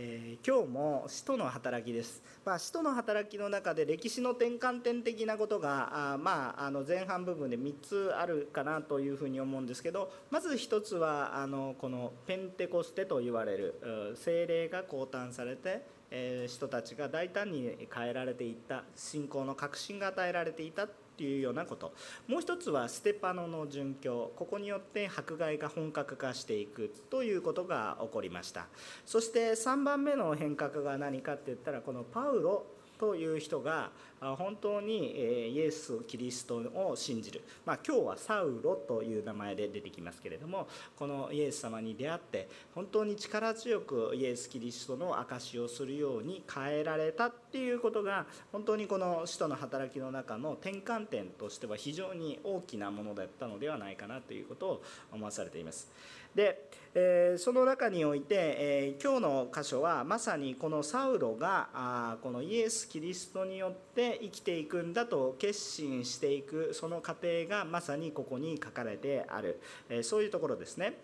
[0.00, 20.86] えー、今日も使徒の働きです、まあ、使徒の働きの中で歴史の転換点的なことがあ、まあ、あの前半部分で3つあるかなというふうに思うんですけどまず1つはあのこのペンテコステと言われる精霊が降誕されて、えー、人たちが大胆に変えられていった信仰の確信が与えられていた
[21.18, 21.92] っていうようなこと。
[22.28, 24.30] もう一つはステパノの殉教。
[24.36, 28.68] ここによって迫害が本格化していくということが起こりました。
[29.04, 32.64] そして3番目の変革が何かって言ったらこのパウロ
[32.98, 40.66] という人が本当にイエス・キリストを信じる、まあ、今日はサウロという名前で出てきますけれども
[40.96, 55.88] このイエス様に出会って本当に力強くイエス・キリストの証しをするように変えられたっていうことが本当にこの使徒の働きの中の転換点としては非常に大きなものだったのではないかなということを思わされています。
[56.34, 70.94] で、えー、その中において、えー、今日の箇所はまさにこのサウロがあこのイエス・キリストによって生きていくんだと決心していくその過程がまさにここに書かれてある、えー、そういうところですね。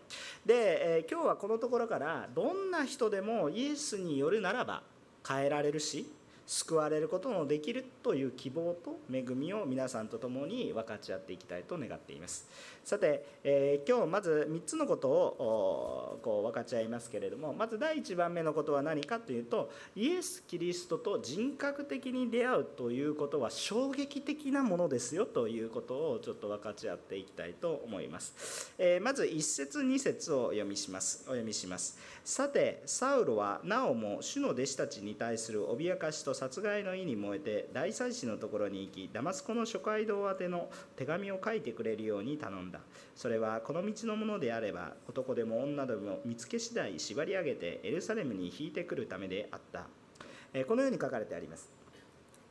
[0.47, 4.83] で、え今日はこのところからどんな人でもイエスによるならば
[5.27, 6.11] 変えられるし
[6.47, 12.47] 救われることのできるという希望と恵みを皆さんと共に分かち合っていきたいと願っています。
[12.84, 31.22] さて、えー、今日まず3つのことをこう分かち合いますけれどもまず第1番目のことは何かというとイエス・キリストと人格的に出会うということは衝撃的なものですよということをちょっと分かち合っていきたいと思います、えー、まず1節2節をお読みします。
[31.24, 31.98] お読みします。
[32.24, 42.73] さてサウロはなおも主の弟子たちに対する脅かしと殺害の意に燃えて大祭司のところに行きダマスコの諸街道宛ての手紙を書いてくれるように頼んだ。
[42.75, 42.80] だ。
[43.17, 49.86] それはこの道のものであれば男でも女でも見つけ次第縛り上げてエルサレムに引いてくるためであった。
[50.69, 51.83] このように書かれてあります。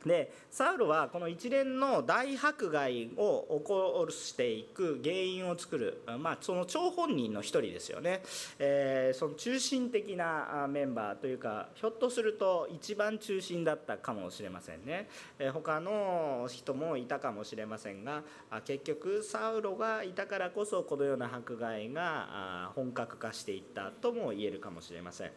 [0.06, 8.22] でサウロはこの一連の大迫害を起こしていく原因を作る、まあ、その張本人の一人ですよね、
[8.58, 15.08] えー、その中心的なメンバーというかひょっとすると一番中心だったかもしれませんね、
[15.38, 18.22] えー、他の人もいたかもしれませんが
[18.64, 25.30] 結局サウロがいたからこそこのような迫害が本格化していったとも言えるかもしれません、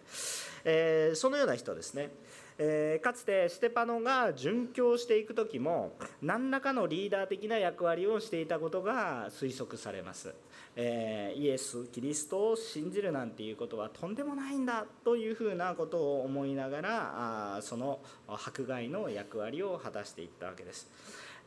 [0.65, 2.11] えー、そのような人ですね。
[2.59, 10.33] えー、かつてステパノが殉教していく時も何らかのリーダー的な役割をしていたことが推測されます、
[10.75, 20.89] えー、イエス・キリストを信じるなんていうことはとんでもないんだというふうなことを思いながらあその迫害の役割を果たしていったわけです。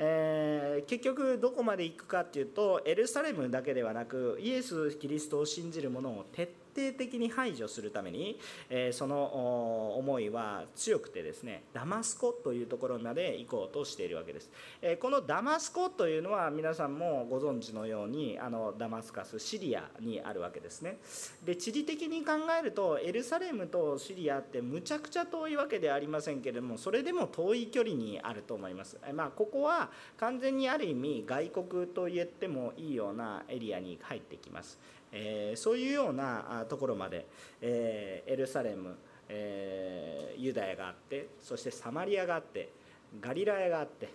[0.02, 8.38] えー、結局どこまで行くかっていうとエルサレムだけではなくイエス・キリストを信じる者を徹底的に排除するために、
[8.68, 14.50] えー、その思いは強くてですねダマスコというところまで行こうとしているわけです、
[14.82, 20.98] えー、このダマスコというのは皆さんもご存知のようにあのダマスカスシリアにあるわけですね。
[21.44, 34.78] で地理的に考えるとエルサレムとシリアってむちゃくちゃ遠いわけではありませんけれどもそれでも遠い距離にあると思います、えまあ、ここは完全にある意味外国と言ってもいいようなエリアに入ってきます、
[35.12, 37.26] え、そういうようなところまで、
[37.60, 38.96] え、エルサレム、
[39.28, 42.72] え、ユダヤがあってそしてサマリアがあって
[43.20, 44.08] ガリラヤがあって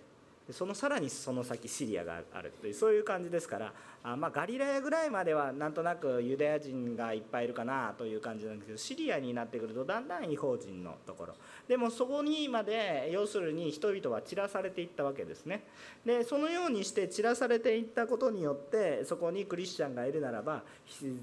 [0.50, 3.72] そのさらにその先シリアがあるというそういう感じですから
[4.08, 11.34] あまあ、ガリラヤぐらいまではなんとなくユダヤ人がいっぱいいるかなという感じなんですけどシリアになってくるとだんだん違法人のところ。
[11.66, 15.64] でもそこにまで要するに人々は散らされていったわけですね。
[16.04, 20.62] でそのようにして散らされていったことによってそこにクリスチャンがいるならば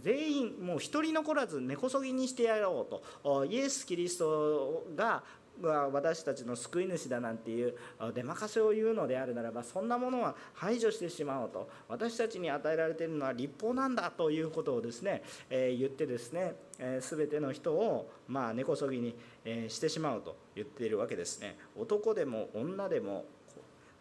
[0.01, 2.85] 全員もう一人残らず根こそぎにしてやろ
[3.23, 5.23] うとイエス・キリストが
[5.61, 7.75] は私たちの救い主だなんていう
[8.13, 19.15] 出まかせを言うのであるならばそんなものは排除してしまおうと私たちに与えられているのは立法なんだということをですね、えー、言ってですね、えー、全ての人をまあ根こそぎに、
[19.45, 21.57] えー、してしまうと言っているわけですね。
[21.77, 23.25] 男でも女でも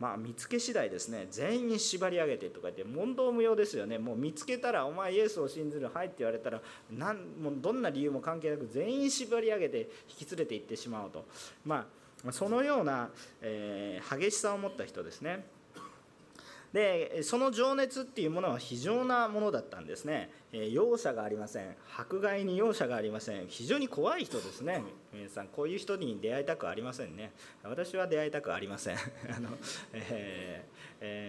[0.03, 1.29] まあ、見つけ次第ですね。
[1.31, 3.99] 全員に縛り上げてとか言って問答無用ですよね。
[3.99, 6.61] もう見つけたらお前イエスを信ずるはいって言われたら
[6.91, 11.25] なんもうどんな理由も関係なく全員縛り上げて引き連れていってしまうと、
[11.65, 11.87] ま
[12.27, 13.11] あ、そのような、
[13.43, 15.47] えー、激しさを持った人ですね。
[16.73, 21.77] でその情熱っていうものは非常なものだったんですね、え容赦がありません。
[21.99, 23.47] 迫害に容赦がありません。
[23.49, 24.83] 非常に怖い人ですね。
[25.13, 27.33] 皆さんこういう人に出会いたくありませんね。
[27.63, 28.97] 私は出会いたくありません。
[29.37, 29.51] あの、
[29.93, 30.65] え、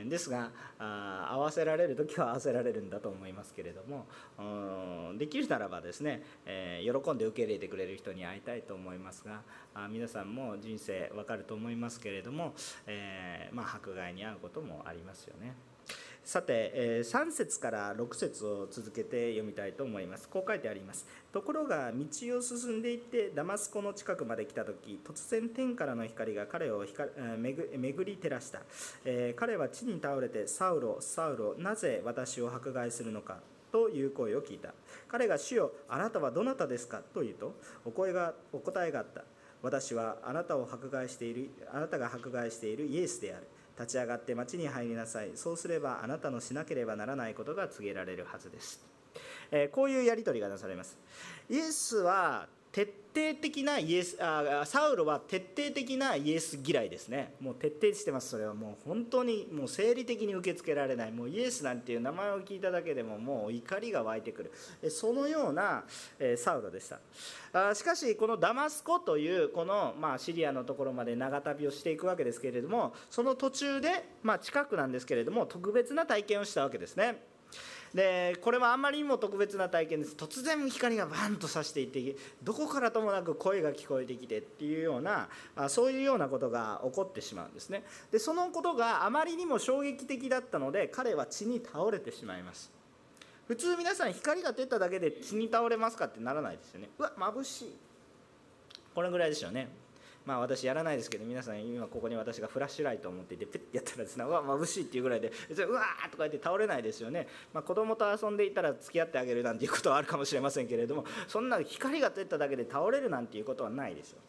[0.10, 4.06] ですがあ合わせられる時は合わせられるんだと思いますけれども
[5.18, 9.42] できるならばですね、えー、喜んで受け入れてくれる人に会いたいと思いますが
[9.74, 12.54] あ皆さんも人生わかると思いますけれども、
[12.88, 15.54] えー、まあ、迫害に遭うこともありますよね。
[16.24, 20.30] さて、え3節から6節を続けて読みたいと思います。
[20.30, 21.06] こう書いてあります。
[21.34, 28.62] ところが道を進んでいってダマスコの近くまで来た時突然天からの光が彼を光巡り照らした、
[29.04, 33.40] えー、彼は地に倒れてサウロサウロなぜ私を迫害するのか
[33.72, 34.74] という声を聞いた。
[35.10, 37.02] 彼が主よあなたはどなたですか？
[37.14, 37.54] と言うと
[37.84, 39.26] お声がお答えがあった。
[39.62, 43.48] 私はあなたを迫害しているあなたが迫害しているイエスである。
[43.80, 45.32] 立ち上がって町に入りなさい。
[45.36, 48.80] そうすればあなたのしなければならないことが告げられるはずです、
[49.52, 50.98] えー、こういうやり取りがなされます。
[51.50, 57.36] イエスは徹底的なイエスあサウロは徹底的なイエス嫌いですね。
[57.40, 58.56] もう徹底してますそれは。
[58.56, 61.12] もう本当にもう生理的に受け付けられない。
[61.12, 64.44] もうイエスなんていう名前を聞いただけでももう怒りが湧いてく
[64.82, 64.90] る。
[64.90, 65.84] そのような
[66.36, 67.76] サウロでした。
[67.76, 77.33] しかしこのダマスコというこの、まあ、シリアのところまで長旅をしていくわけですけれどもその途中で、ま、近くなんですけれども特別な体験をしたわけですね。
[77.94, 80.16] でこれはあんまりにも特別な体験です。
[80.16, 85.30] 突然光がバンとさしていってどこからともなく声が聞こえてきてっていうような
[85.70, 87.84] そういうようなことが起こってしまうんですね。
[88.12, 92.72] でそのことがあまりにも衝撃的だったので彼は血に倒れてしまいます。
[93.48, 96.90] 普通皆さん光が出ただけで血に倒れますかってならないですよね。
[96.98, 97.76] うわ眩しい。
[98.96, 99.83] これぐらいでしょうね。
[100.26, 114.20] まあ私やらないですけど皆さん今ここに私がフラッシュライトを持っていてペッてやったらですねうわ眩しいっていうぐらいでうわーとか言って倒れないですよね、まあ、子供と遊んでいたら付き合ってあげるなんていうことはあるかもしれませんけれどもそんな光が出ただけで倒れるなんていうことはないですよ。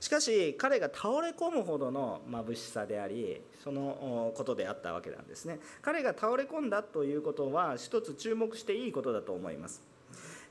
[0.00, 5.60] しかし彼が倒れ込むほどの眩しさでありそのことであったわけなんですね。
[5.80, 9.93] 彼が倒れ込んだということは一つ注目していいことだと思います。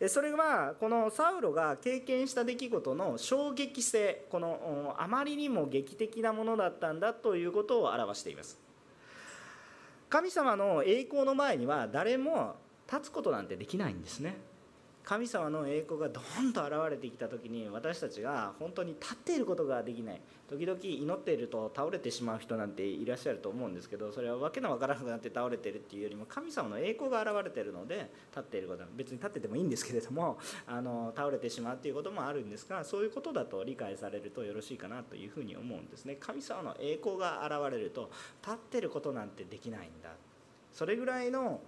[0.07, 8.59] それはこのサウロが経験した出来事の衝撃性このあまりにも劇的なものだったんだということを表しています。
[10.09, 12.55] 神様の栄光の前には誰も
[12.91, 14.37] 立つことなんてできないんですね。
[15.03, 20.21] 神様の栄光がドーンと現れてきた時に私たちが本当に立っていることができない。
[20.49, 36.17] 時々祈っていると倒れてしまう人なんていらっしゃると思うんですけどそれは訳のわからなくなって倒れてるっていうよりも神様の栄光が現れているので立っていることは別に立っててもいいんですけれども あの倒れてしまうっていうこともあるんですがそういうことだと理解されるとよろしいかなというふうに思うんですね。
[36.19, 38.11] 神様の栄光が現れると
[38.41, 40.11] 立ってることなんてできないんだ。
[40.71, 41.61] それぐらいの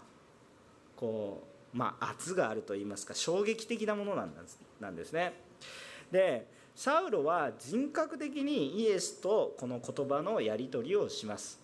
[0.96, 4.24] こうまあ、圧があるといいますか衝撃的なものな
[4.90, 5.34] んですね。
[6.10, 11.60] でサウロは人格的にイエスとこの言葉のやり取りをします。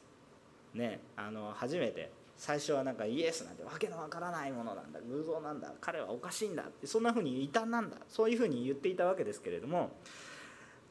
[0.73, 9.91] ね、あの初めて最初はなんかイエスなんてわけのわからないものなんだ偶像なんだ彼はおかしいんだってそんなふうに異端なんだそういうふうに言っていたわけですけれども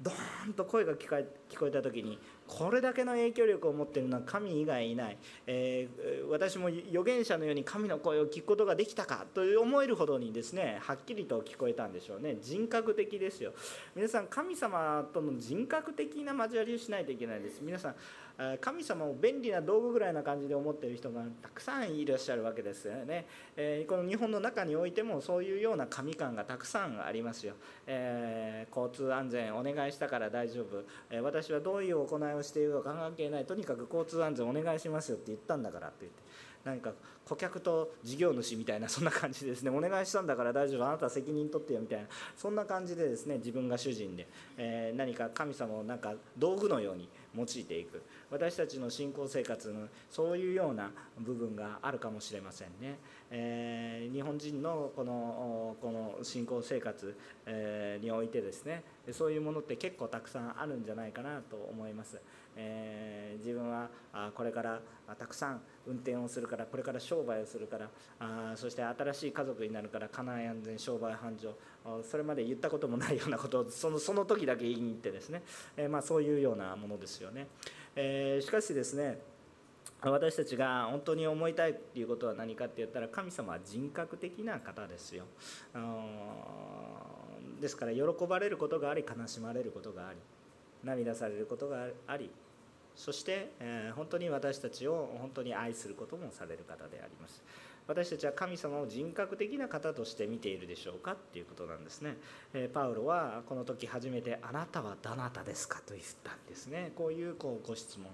[0.02, 12.38] ドーンと声が聞こえた時にこれだけの影響力を持っているのは神以外いない、えー、私も預言者のように神の声を聞くことができたかと思えるほどにですねはっきりと聞こえたんでしょうね。
[12.40, 13.52] 人格的ですよ。
[13.94, 17.60] 皆さん神様との人格的な交わりをしないといけないです。
[17.60, 17.94] 皆さん
[18.60, 23.26] 神様を便利な道具ぐらいな感じで思っている人がたくさんいらっしゃるわけですよね、
[23.56, 27.54] えこの日本の中においてもそういうような神感がたくさんありますよ、
[27.86, 33.44] え、交通安全お願いしたから大丈夫、え私はどういう行いをしているか関係ない。
[33.44, 36.20] とにかく交通安全お願いしますよって言ったんだからって言って。
[36.62, 36.92] 何か
[37.26, 39.70] 顧客と事業主みたいなそんな感じですね。
[39.70, 40.86] お願いしたんだから大丈夫。
[40.86, 42.06] あなた責任取ってよみたいな。
[42.36, 44.26] そんな感じでですね自分が主人で、
[44.58, 48.02] え、何か神様をなんか道具のように用いていく。
[48.30, 52.98] 私たちの信仰生活のそういうような部分があるかもしれませんね、
[53.30, 58.82] えー、日本人のこのこの信仰生活、え、においてですね
[59.12, 62.20] そういうものって結構たくさんあるんじゃないかなと思います、
[62.56, 63.88] えー、自分は
[64.34, 64.80] これから
[65.18, 67.88] たくさん運転をするからこれから商売をするから
[68.20, 71.54] あそして新しい家族になるから家内安全商売繁盛
[72.02, 75.42] それまで言ったこともないようなことを そのその時だけ言いに行ってですね、
[75.76, 77.48] えまあ、そういうようなものですよね。
[77.96, 79.20] え、しかしですね
[80.02, 85.24] 私たちが本当に思いたいっていうことは何かって言ったら神様は人格的な方ですよ。
[87.60, 90.18] ですから喜ばれることがあり悲しまれることがあり
[90.82, 92.30] 涙されることがあり
[92.96, 97.42] そして、え本当に私たちを本当に愛することもされる方であります。
[97.86, 102.16] 私たちは神様を人格的な方として見ているでしょうかっていうことなんですね、
[102.54, 106.92] えパウロはこの時初めて「あなたはどなたですか?」と言ったんですね。
[106.94, 108.06] こういうこうご質問。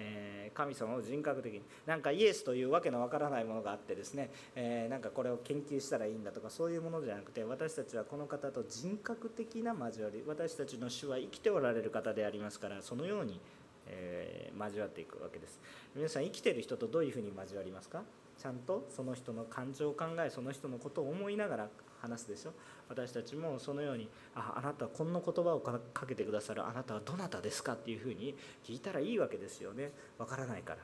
[0.00, 13.40] え神様を人格的になんかイエスというわけのわからないものがあってですね、え、なんかこれを研究したらいいんだとかそういうものじゃなくて私たちはこの方と人格的な交わり私たちの主は生きておられる方でありますからそのように、
[13.88, 15.58] えー、交わっていくわけです。
[15.96, 18.04] 皆さん生きてる人とどういうふうに交わりますか？
[18.38, 21.68] ちゃんとその人の感情を考えその人のことを思いながら
[22.00, 22.52] 話すでしょ。
[22.88, 29.90] 私たちもそのようにああなたはこんな言葉をかけてくださるあなたはどなたですかっていうふうに聞いたらいいわけですよね。
[30.18, 30.78] わからないから。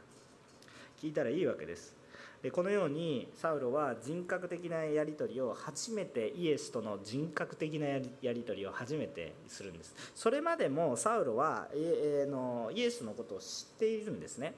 [1.01, 1.95] 聞いたらいいわけです。
[2.43, 8.01] でこのようにサウロは人格的なやり取りを初めてイエスとの人格的なや
[8.33, 9.95] り取りを初めてするんです。
[10.15, 14.55] それまでもサウロはイエスのことを知っているんですね。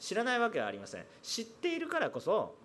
[0.00, 1.04] 知らないわけはありません。
[1.22, 2.56] 知っているからこそ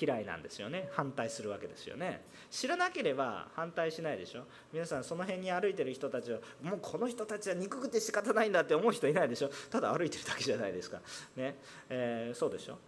[0.00, 0.88] 嫌いなんですよね。
[0.92, 2.22] 反対するわけですよね。
[2.50, 4.44] 知らなければ反対しないでしょ。
[4.72, 9.50] 皆さんその辺に歩いてる人たちはもうこの人たちは憎くて仕方ないんだって思う人いないでしょ。
[9.70, 11.00] ただ歩いてるだけじゃないですか。
[11.36, 11.56] ね、
[11.88, 12.78] えー、そうでしょ。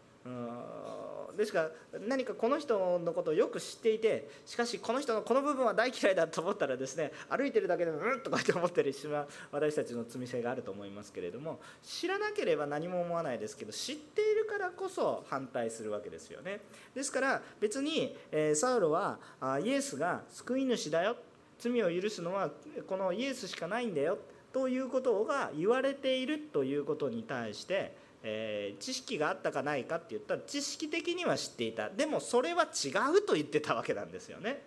[1.37, 1.63] ですか
[1.93, 16.61] ら何かこの人のことをよく知っていてしかしこの人のこの部分は大嫌いだと思ったらですね歩いてるだけでもうんとかって思ってる人は私たちの罪性があると思いますけれども知らなければ何も思わないですけど知っているからこそ反対するわけですよね。
[16.95, 19.19] ですから別に、えサウロは
[19.65, 21.17] イエスが救い主だよ
[21.59, 22.51] 罪を許すのは
[22.87, 24.19] このイエスしかないんだよ
[24.53, 31.89] ということが言われているということに対してえー、知識があったかないかって言ったら知識的には知っていた。
[31.89, 34.63] でもそれは違うと言ってたわけなんですよね。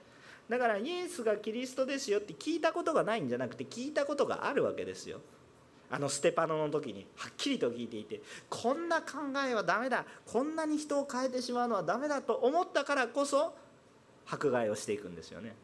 [0.49, 5.21] だからイエスがキリストですよって聞いたことがないんじゃなくて聞いたことがあるわけですよ。
[5.89, 10.05] あのステパノの時にはっきりと聞いていてこんな考えはダメだ。
[10.25, 13.53] こんなに人を変えてしまうのはダメだと思ったからこそ
[14.25, 15.55] 迫害をしていくんですよね。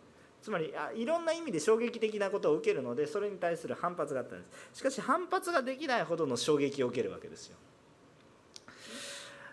[0.41, 4.79] つまりいろんな意味で衝撃的なことを受けるのでそれに対する反発があったんです。
[4.79, 7.57] しかし反発ができないほどの衝撃を受けるわけですよ。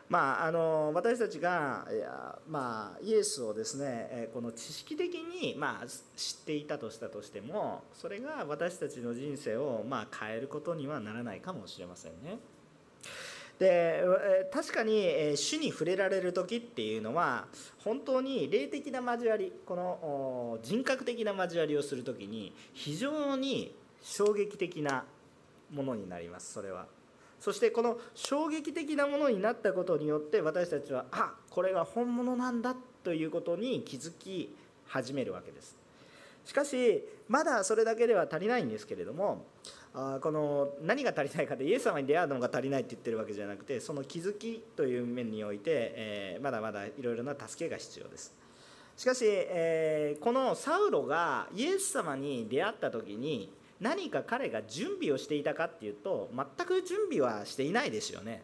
[0.08, 5.86] まあ、あの私たちがいや、まあ、イエスをですねこの知識的に、まあ、
[6.16, 12.38] 知っていたとしたとしてもそれが私たちの人生を、まあ、変えることにはならないかもしれませんね。
[13.58, 14.04] で
[14.52, 17.46] 確かに主に触れられる時っていうのは
[17.78, 25.04] 本当に霊的な交わりこの人格的な交わりをする時に非常に衝撃的な
[25.72, 26.95] ものになりますそれは。
[27.46, 32.74] そしてこの衝撃的なものになったことによって私たちはあこれが本物なんだ
[33.04, 34.52] ということに気づき
[34.88, 35.76] 始めるわけです。
[36.44, 39.44] しかしまだそれだけでは足りないんですけれども
[39.94, 45.62] あこの何が足りないかでイエス様に出会うのが足りないって言ってるわけじゃなくてその気づきという面において、
[45.94, 48.34] えー、まだまだいろいろな助けが必要です。
[48.96, 58.42] しかし、えー、このサウロがイエス様に出会った時に何か彼が準備をしていたかっていうと全く準備はしていないですよね。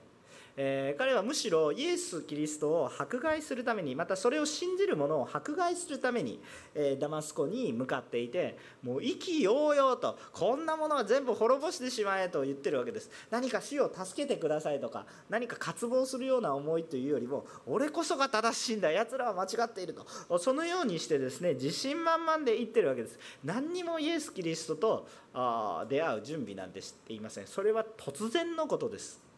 [0.56, 6.40] えー、彼はむしろイエス・キリストを迫害するためにまたそれを信じる者を迫害するために、
[6.75, 13.11] えー、ダマスコに向かっていてもう意気揚々とこんなものは全部滅ぼしてしまえと言ってるわけです。
[13.30, 20.38] 何か死を助けてくださいとか何か渇望するような思いというよりも俺こそが正しいんだ奴らは間違っていると。
[20.38, 23.18] そのようにしてですね自信満々で言ってるわけです。
[23.44, 27.47] 何にもイエス・キリストとあ出会う準備なんて知っていません。
[27.47, 29.31] それは突然のことです。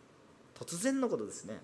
[0.58, 1.60] 突然のことですね。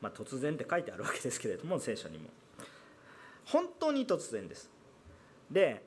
[0.00, 2.28] まあ、突然って書いてあるわけですけれども聖書にも
[3.46, 4.68] 本当に突然です
[5.48, 5.80] で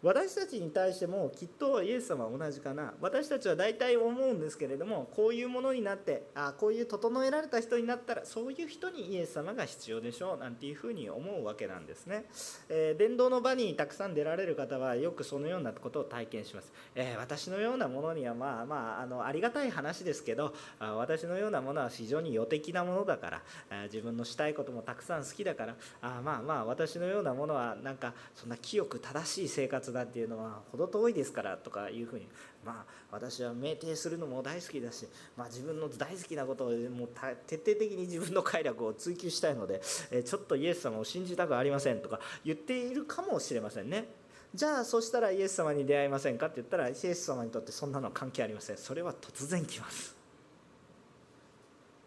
[0.00, 2.94] 私たちに対してもきっとイエス様は同じかな。
[3.00, 12.26] 私たちは大体思うんですけれどもこういうものになってあこういう整えられた人になったらそういう人にイエス様が必要でしょうなんていうふうに思うわけなんですね、
[12.68, 32.26] えー、伝道の場にたくさん出られる方はよくそのようなことを体験します、えー、私のようなものにはまあまああのありがたい話ですけどあ私のようなものは非常に予的なものだからあ自分のしたいこともたくさん好きだからあまあまあ私のようなものはなんかそんな清く正しい生活だっていうのは程遠いですからとかいうふうに
[32.64, 37.08] まあ私は酩酊するのも大好きだし、まあ、自分の大好きなことをもう
[37.46, 39.80] 徹底的に自分の快楽を追求したいので、
[40.10, 44.06] えちょっとイエス様を信じたくありませんとか言っているかもしれませんね。
[44.54, 50.17] じゃあそしたらイエス様に出会いませんかって言ったらイエス様にとってそんなの関係ありませんそれは突然来ます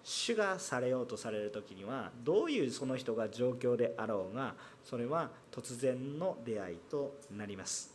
[0.04, 7.94] 主がされようとされる時にはどういうその人が状況であろうがそれは突然の出会いとなります。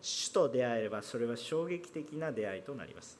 [0.00, 3.18] 主と出会えればそれは衝撃的な出会いとなります。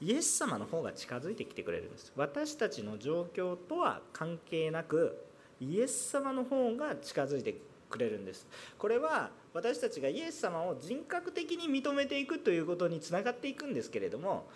[0.00, 2.12] イエス様の方が近づいてきてくれるんです。
[2.14, 5.24] 私たちの状況とは関係なく
[5.60, 7.56] イエス様の方が近づいて
[7.90, 8.46] くれるんです。
[8.78, 14.48] これは私たちがイエス様を人格的に認めていくということにつながっていくんですけれども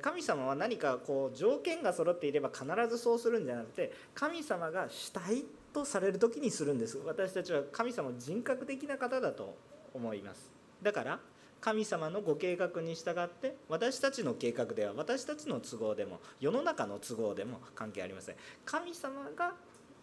[0.00, 6.98] 神様は何かこう条件が揃っていれば必ずそうするんじゃなくて神様が主体とされる時にするんです。
[7.04, 9.56] 私たちは神様人格的な方だと
[9.92, 10.50] 思います。
[10.82, 11.20] だから
[11.60, 18.36] 神様のご計画に従って私たちの計画では私たちの都合でも世の中の都合でも関係ありません。
[18.64, 19.54] 神様が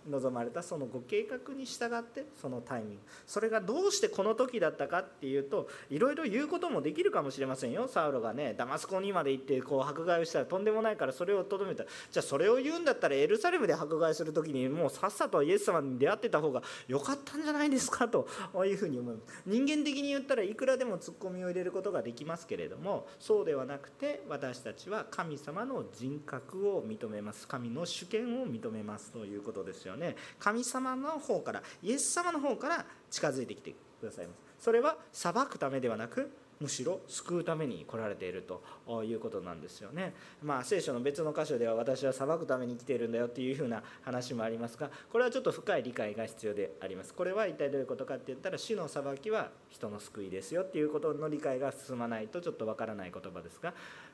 [0.09, 3.01] 望まれたそのご計画に従ってそのタイミング。
[3.25, 7.87] それがどうしてこの時だったかっていうといろいろ言うこともできるかもしれませんよ。
[7.87, 11.83] サウロがねダマスコにまで行ってこう迫害をしたらとんでもないからそれをとどめた。
[11.83, 18.27] じゃあそれを言うんだったらエルサレムで迫害する時にもうさっさとイエス様に出会ってた方が良かったんじゃないですかと
[18.65, 19.43] いうふうに思います。
[19.45, 27.47] 人間的に言ったらいくらでもツッコミを入れることができますけれどもそうではなくて私たちは神様の人格を認めます。
[27.47, 36.31] 神の主権を認めますということですよよね神様の方からイエス様の方から近づいてきてくださいますそれは裁くためではなく
[36.63, 38.41] むしろ救うために来られている
[38.87, 40.13] ということなんですよね。
[40.41, 47.13] まあ聖書の別の箇所では私は裁くために来ているんだよっていうふうな話もありますがこれはちょっと深い理解が必要であります。
[47.13, 53.73] これは一体どういうことかって言ったら主の裁きは人の救いですよっていうことの理解が進まないとちょっとわからない言葉ですが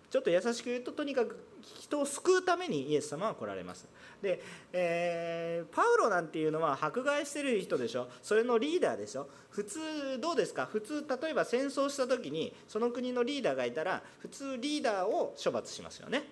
[0.09, 1.37] ちょっと優しく言うととにかく
[1.81, 3.87] 人を救うためにイエス様は来られます。
[4.21, 4.41] で、
[4.73, 8.07] えー、パウロなんていうのは迫害してる人でしょ？
[8.21, 9.29] それのリーダーでしょ？
[9.49, 9.79] 普通
[10.19, 10.65] どうですか？
[10.65, 16.23] 普通例えば戦争した時にその国のリーダーがいたら普通リーダーを処罰しますよね。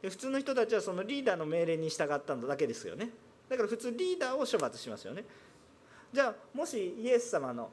[0.00, 3.10] で普通の人たちはそのリーダーの命令に従ったんだけですよね。
[3.48, 5.24] だから普通リーダーを処罰しますよね。
[6.12, 7.70] じゃあもしイエス様の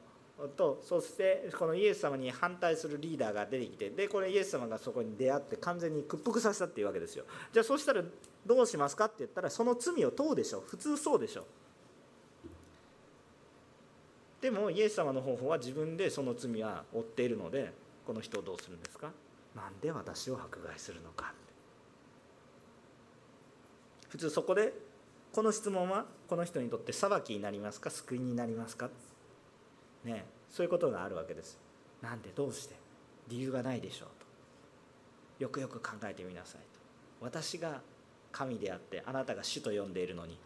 [0.56, 7.24] とそしてこのイエス様に反対するリーダーが出てきてでこれイエス様がそこに出会って完全に屈服させたっていうわけですよ。
[7.52, 8.02] じゃあそうしたら
[8.44, 11.46] どうしますかって言ったらその罪を問うでしょ普通そうでしょ
[14.40, 17.72] でもイエス様の方法は自分でその罪は負っているので
[18.06, 19.10] この人をどうするんですか？
[19.54, 21.32] なんで私を迫害するのか。
[24.08, 24.74] 普通そこで
[25.32, 27.88] この質問はこの人にとって裁きになりますか？
[27.88, 28.90] 救いになりますか？
[30.04, 31.58] ね、そういうことがあるわけです。
[32.02, 32.74] なんでどうして？
[33.28, 34.08] 理由がないでしょう
[35.38, 35.42] と。
[35.42, 36.66] よくよく考えてみなさいと。
[37.20, 37.80] 私が
[38.30, 40.38] 神であってあなたが主と呼んでいるのに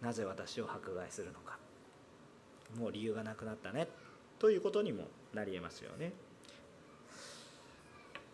[0.00, 1.58] なぜ私を迫害するのか。
[2.78, 3.88] もう理由がなくなったね。
[4.38, 6.12] ということにもなりえますよね。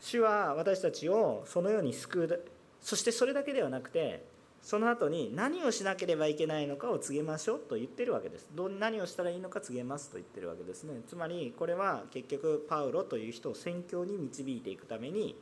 [0.01, 2.51] 主は私たちをそのように救う。
[2.81, 4.25] そしてそれだけではなくて
[4.65, 8.49] その後に何をしなければいけないのかを告げましょうと言ってるわけです。
[8.55, 11.03] ど何をしたらいいのか告げますと言ってるわけですね。
[11.07, 15.37] つまりこれは結局パウロという人を宣教に導いていくために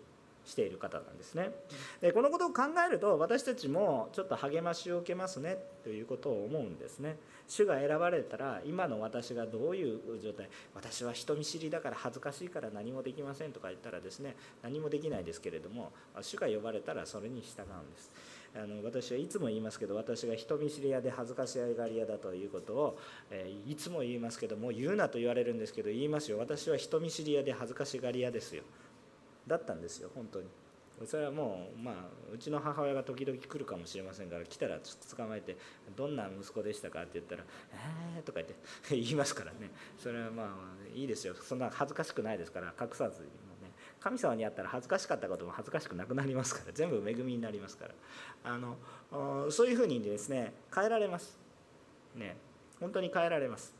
[0.45, 1.53] している方なんですね。
[2.01, 7.17] でこのことを考えると私たちもちょっと励ましを受けますねということを思うんですね。
[7.47, 18.32] 主が選ばれたら今の私がどういう状態私は人見知りだから恥ずかしいから何もできませんとか言ったらですね何もできないですけれども主が呼ばれたらそれに従うんです。
[18.55, 22.99] あの私はいつも言いますけど私が人見知り屋で恥ずかしがり屋だということを、
[23.31, 26.39] え、いつも言いますけどもう言うなと言われるんですけど言いますよ。
[26.39, 28.63] 私は人見知り屋で恥ずかしがり屋ですよ。
[29.47, 30.49] だったんですよ本当に。
[31.07, 31.95] それはもうまあ
[32.33, 35.57] うちの母親が時々来るかもしれませんから来たらちょっと捕まえて
[35.97, 37.45] 「どんな息子でしたか?」って言ったら
[38.17, 38.55] 「えー」とか言って
[38.91, 39.71] 言いますからね。
[39.99, 41.35] それはまあいいですよ。
[41.35, 43.29] そんな恥ずかしくないですから隠さずに。
[44.03, 46.73] 神様に会ったら恥ずかしかったことも恥ずかしくなくなりますから。
[46.73, 47.95] 全部恵みになりますから。
[48.45, 48.77] あの
[49.51, 51.39] そういうふうにですね変えられます。
[52.17, 52.37] ね
[52.81, 53.73] 本当に変えられます、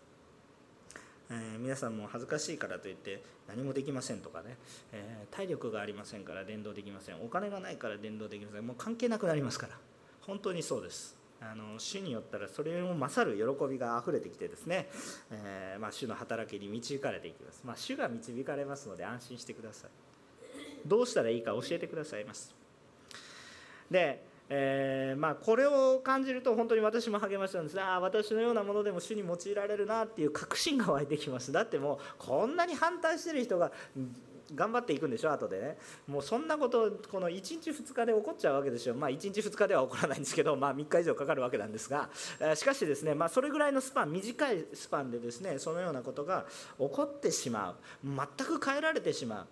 [1.29, 4.57] えー、皆さんも恥ずかしいからといって何もできませんとかね、
[4.93, 7.17] えー、体力がありませんから伝道できません。
[7.23, 8.67] お金がないから伝道できません。
[8.67, 9.77] もう関係なくなりますから。
[10.21, 11.17] 本当にそうです。
[11.41, 14.89] あの主によったらそれを勝る喜びがあふれてきてですね、
[15.33, 19.91] えー、まあ、主の働きに導かれていきます、まあ、主が導かれますので安心してください。
[20.87, 22.55] どうしたらいいか教えてくださいます。
[23.91, 27.81] でえー、まあ、これを感じると本当に私も励ましたんです。
[27.81, 31.53] ああ私のようなものでも主に用いられるなっていう確信が湧いてきます。
[31.53, 33.73] だってもうこんなに反対してる人が
[34.55, 35.79] 頑張っていくんでしょ後でね。
[36.07, 38.95] もうそんなことこの1日2日で起こっちゃうわけですよ。
[38.95, 42.11] まあ1日2日では起こらないんですけどまあ3日以上かかるわけなんですが。
[42.55, 46.45] しかしですねまあそれぐらいのスパン短いスパンでですねそのようなことが
[46.79, 47.77] 起こってしまう。
[48.05, 49.47] 全く変えられてしまう。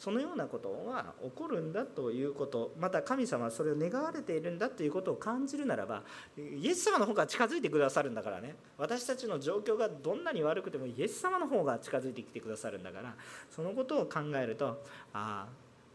[0.00, 2.72] そのようなことは起こるんだということ。
[2.80, 6.02] また神様はそれを願われているんだということを感じるならば
[6.38, 8.56] イエス様の方が近づいてくださるんだからね。
[8.78, 13.14] 私たちの状況がどんなに悪くてもイエス様の方が近づいてきてくださるんだから。
[13.50, 14.82] そのことを考えると
[15.12, 15.46] ああ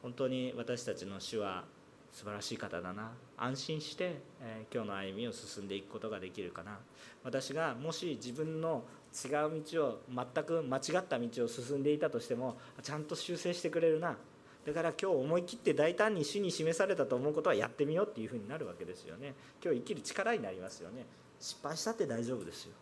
[0.03, 1.63] 本当に私たちの主は
[2.13, 3.11] 素晴らしい方だな。
[3.37, 6.77] 安心して、えー、今日の歩みを進んでいくことができるかな。
[7.23, 8.83] 私がもし自分の
[9.23, 14.17] 違う道を全く間違った道を進んでいたとしてもちゃんと修正してくれるな。
[14.65, 19.35] だから今日思い切って大胆に主に示されたと思うことはやってみようっていうふうになるわけですよね。
[19.63, 21.05] 今日生きる力になりますよね。
[21.39, 22.73] 失敗したって大丈夫ですよ。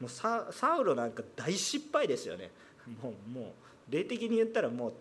[0.00, 0.44] もうサ
[0.78, 2.50] ウロなんか大失敗ですよね。
[3.02, 3.40] もうも
[3.88, 4.92] う霊的に言ったらもう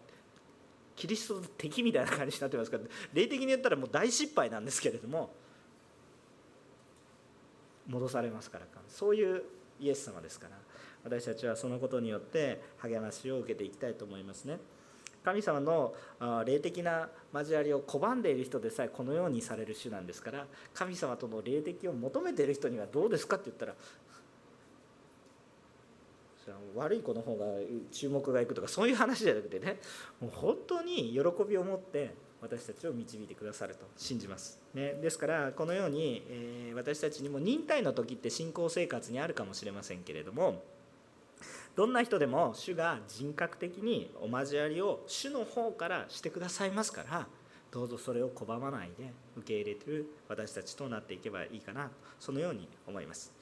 [0.96, 5.32] キリストの敵みたいな感じになってますから霊的に言ったらもう大失敗なんですけれども
[7.88, 9.44] 戻されますからそういう
[9.80, 10.58] イエス様ですから
[11.04, 14.58] 私たちはそのことによって励ましを受けていきたいと思いますね。
[15.24, 15.94] 神様の
[16.46, 23.76] 霊的な交わりを拒んでいる人でさえこのようにされる種なんですから神様との霊的を求めている人にはどうですかって言ったら
[26.76, 27.46] 悪い子の方が
[27.92, 29.80] 注目がいくとかそういう話じゃなくてね
[30.22, 40.62] もう本当に喜びを持って私たちを導いてくださると信じます、ね、ですからこのように、え、私たちにも忍耐の時って信仰生活にあるかもしれませんけれども
[41.76, 47.28] どんな人でも主が人格的にお交わりを主の方からしてくださいますから
[47.72, 53.34] どうぞそれを拒まないで受け入れてる私たちとなっていけばいいかなそのように思います。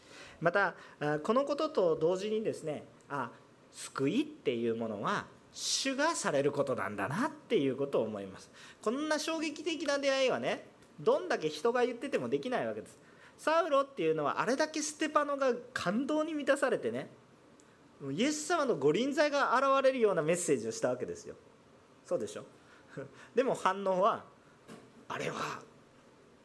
[0.41, 0.75] また
[1.23, 3.29] このことと同時にですねあ
[3.71, 5.25] 救いっていうものは
[5.57, 8.51] 主がされることなんだなっていうことを思います。
[8.81, 10.67] こんな衝撃的な出会いはね
[10.99, 12.97] どんだけ人が言っててもできないわけです。
[13.37, 17.09] サウロっていうのはあれだけステパノが感動に満たされてね
[18.11, 21.35] イエス様の御臨在が現れるようなメッセージをしたわけですよ。
[22.05, 22.43] そうでしょ？
[23.33, 24.25] でも反応は
[25.07, 25.61] あれは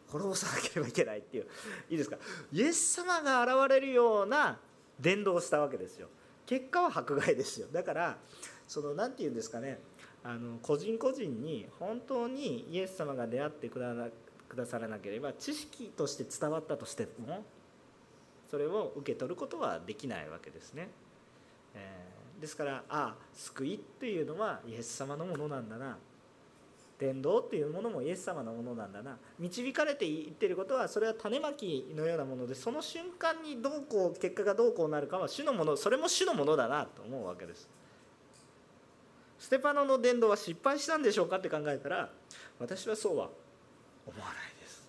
[0.09, 1.49] 滅ぼさなければいけないっていう。
[1.91, 2.17] いいですか？
[2.53, 4.61] イエス様が現れるような
[5.01, 6.09] 伝道をしたわけですよ。
[6.47, 7.69] 結果は迫害ですよ。
[7.73, 8.19] だから
[8.71, 9.81] その何て言うんですかね
[10.23, 17.43] あの個人個人に本当にイエス様が出会ってくださらなければ知識として伝わったとしても
[18.49, 20.89] それを受け取ることはできないわけですね。
[21.75, 25.99] えー、ですからああ救いっていうのはイエス様のものなんだな
[27.01, 37.69] 伝道っていうものもイエス様のものなんだな導かれていってることはそれは種まきのようなものでその瞬間にどうこう結果がどうこうなるかは主のものそれも主のものだなと思うわけです。
[39.41, 42.11] ステパノの伝道は失敗したんでしょうかって考えたら
[42.61, 43.31] 私はそうは
[44.07, 44.87] 思わないです。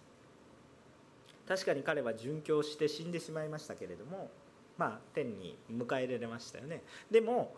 [1.48, 4.30] 確かに彼は殉教して死んでしまいましたけれども
[4.78, 6.84] まあ天に迎え入れましたよね。
[7.10, 7.56] でも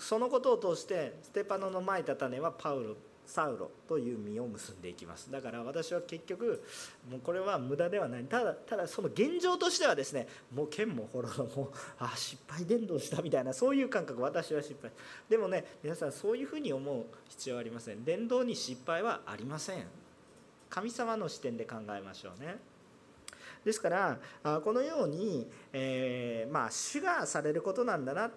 [0.00, 5.30] そのことを通してステパノのまいた種はパウロサウロという実を結んでいきます。
[5.30, 6.62] だから私は結局
[7.10, 8.24] もうこれは無駄ではない。
[8.24, 14.90] ただただその現状としてはですねもう剣も滅ろもうあ失敗伝道したみたいなそういう感覚私は失敗。
[15.28, 18.04] でもね皆さんそういうふうに思う必要はありません。
[18.04, 19.84] 伝道に失敗はありません。
[20.68, 22.56] 神様の視点で考えましょうね。
[23.64, 24.18] ですから
[24.60, 28.30] このように、えー、まあ主がされることなんだな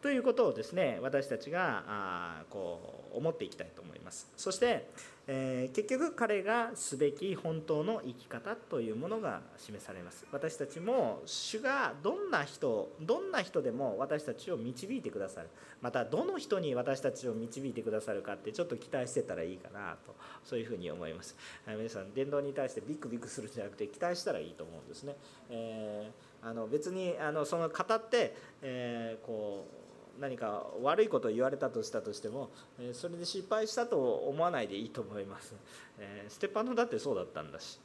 [0.00, 3.93] ということをですね私たちがあこう思っていきたいと思います。
[4.36, 4.88] そして、
[5.26, 10.26] えー、結局彼がすべき本当の生き方というものが示されます。
[10.32, 15.48] 私たちも主がどんな人どんな人でも私たちを導いてくださる。
[15.80, 21.36] またどの人に私たちを導いてくださるかってちょっと期待してたらいいかなとそういうふうに思います。
[21.66, 25.16] 皆さん伝道に対してビクビクするんじゃなくて期待したらいいと思うんですね、
[25.48, 29.83] えー、あの別にあのその語って、えー、こう
[30.20, 32.50] 何か悪いことを言われたとしたとしても
[32.92, 35.54] それで失敗したと思わないでいいと思います、
[35.98, 37.78] えステパノだってそうだったんだし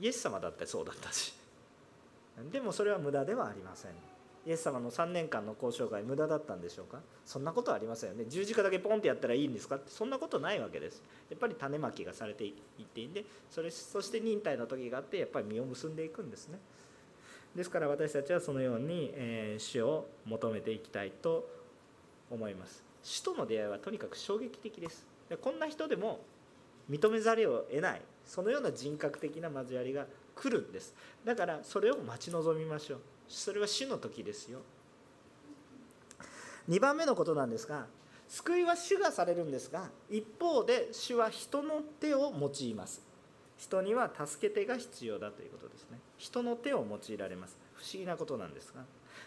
[0.00, 1.34] イエス様だってそうだったし。
[2.52, 3.92] でもそれは無駄ではありません。
[4.44, 7.00] イエス様の3年間の交渉会無駄だったんでしょうか？
[7.24, 8.26] そんなことはありませんよね。
[8.28, 9.76] 十字架だけポンってやったらいいんですか？
[9.76, 11.02] ってそんなことないわけです。
[11.30, 16.58] やっぱり種まきがされていっていいんでそれそして忍耐の時があってやっぱり実を結んでいくんですね。
[17.56, 21.48] ですから私たちはそのように、え主を求めていきたいと
[22.30, 22.84] 思います。
[23.02, 25.06] 主との出会いはとにかく衝撃的です。
[25.40, 26.20] こんな人でも
[26.90, 28.02] 認めざるを得ない。
[28.26, 30.94] そのような人格的な交わりが来るんです。
[31.24, 33.00] だからそれを待ち望みましょう。
[33.26, 34.60] それは主の時ですよ。
[36.68, 37.86] 2番目のことなんですが
[38.28, 43.02] 救いは主がされるんですが一方で主は人の手を用います。
[43.56, 45.98] 人には助け手が必要だということですね。
[46.18, 47.56] 人の手を用いられます。
[47.74, 48.82] 不思議なことなんですが。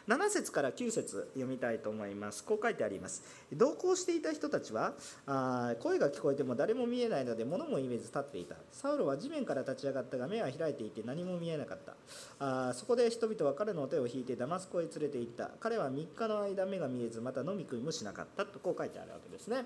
[0.08, 2.44] 7節から9節読みたいと思います。
[2.44, 3.24] こう書いてあります。
[3.54, 4.94] 同行していた人たちは
[5.26, 8.56] あ声が聞こえても誰も見えないので物も言えず立っていた。
[8.72, 11.96] サウロは地面から立ち上がったが目は開いていて何も見えなかった。
[12.40, 15.52] あそこで人々は彼の手を引いてダマスコへ連れて行った。
[15.60, 18.46] 彼は3日の間目が見えずまた飲み食いもしなかった。
[18.46, 19.66] とこう書いてあるわけですね。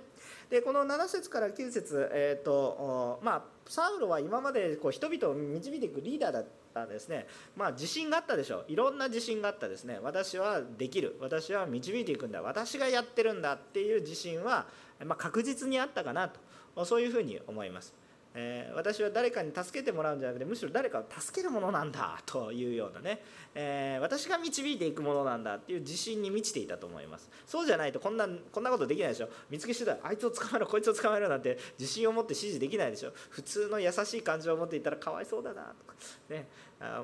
[0.50, 8.66] でこの7節から9節えーとまあ、サウロは今までこう人々を導いていくリーダーだったですね、まあ、自信があったでしょう。
[8.68, 10.00] いろんな自信があったですね。
[10.14, 11.18] 私はできる。
[11.20, 12.44] 私は導いていくんだ。
[12.44, 14.68] 私がやってるんだっていう自信は、
[15.06, 16.86] まあ、確実にあったかなと。
[16.86, 17.94] そういうふうに思います。
[18.36, 23.22] えー、私は誰かに助けてもらうんじゃなくてむしろ誰かを助けるものなんだというようなね、
[23.54, 27.30] えー、私が導いていくものなんだっていう自信に満ちていたと思います。
[27.46, 29.30] そうじゃないとこんなこんなことできないでしょ。
[29.52, 33.12] 見つけ次第あいつを捕まえろこいつを捕まえろなんて自信を持って指示できないでしょ。
[33.30, 35.94] 普通の優しい感情を持っていたらかわいそうだなとか
[36.30, 36.48] ね。
[36.80, 37.04] あ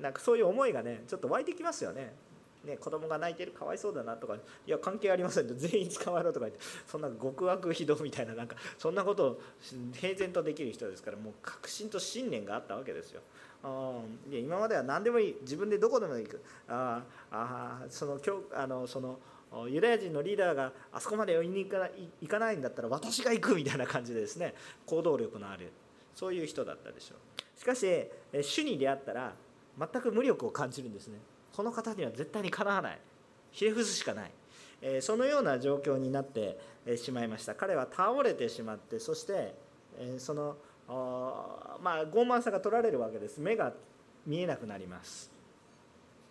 [0.00, 2.14] なんかそういう思いがねちょっと湧いてきますよね。
[2.64, 9.40] ね、子供が泣いてるかわいそうだなとかいや関係ありませんと全員捕まえろとか言ってそんな極悪非道みたいななんかそんなことを
[9.94, 13.22] 平然とできる人ですからもう確信と信念があったわけですよ。
[13.62, 15.36] あいや今までは何でもいい。
[15.40, 19.18] 自分でどこでも行くああその今日あのその
[19.68, 24.54] ユダヤ人のリーダーがあそこまでに行かない行かないんだったら私が行くみたいな感じでですね
[24.86, 25.72] 行動力のある
[26.14, 27.60] そういう人だったでしょう。
[27.60, 27.86] しかし
[28.42, 29.34] 主に出会ったら
[29.78, 31.18] 全く無力を感じるんですね。
[31.54, 32.98] この方には絶対にかなわない。
[33.52, 34.30] ひれ伏すしかない、
[34.80, 36.58] えそのような状況になって
[36.96, 37.54] しまいました。
[37.54, 39.54] 彼は倒れてしまってそして、
[39.98, 40.56] えその
[41.82, 43.40] まあ傲慢さが取られるわけです。
[43.40, 43.72] 目が
[44.26, 45.30] 見えなくなります。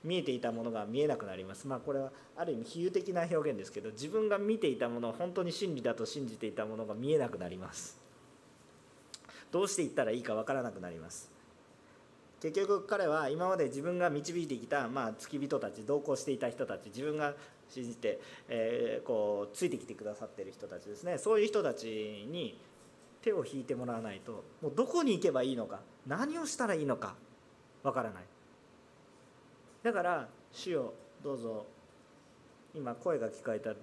[0.03, 1.67] 見えていたものが見えなくなります。
[1.67, 7.99] まあこれはある意味比喩的な表現ですけど自分が見ていたものを本当に真理だと信じていたものが見えなくなります。
[9.51, 11.38] どうしていったらいいかわからなくなります。
[12.41, 17.33] 結局彼は今まで自分が導いてきた、まあ、付き人たち同行していた人たち自分が
[17.69, 21.17] 信じて、えー、こうついてきてくださってる人たちですね。
[21.17, 22.57] そういう人たちに
[23.21, 27.15] 手を引いてもらわないともうどこに行けばいいのか何をしたらいいのか
[27.83, 28.23] わからない。
[29.83, 31.65] だから主よどうぞ
[32.73, 33.73] 今声が聞こえた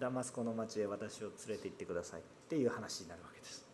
[0.00, 3.66] ダマスコの町へ私を連れて行ってくださいっていう話になるわけです。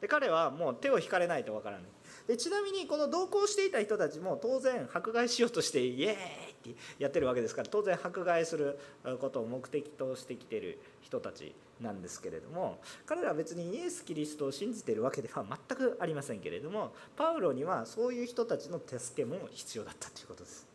[0.00, 1.86] で彼はもう手を引かれないとわからない。
[2.26, 8.78] でちなみにこの同行していた人たちも当然迫害しようとしてイエーイってやってるわけですから当然迫害する
[9.20, 20.66] ことを目的としてきてる人たちなんですけれども彼らは別にイエス・キリストを信じてるわけでは全くありませんけれどもパウロにはそういう人たちの手助けも必要だったということです。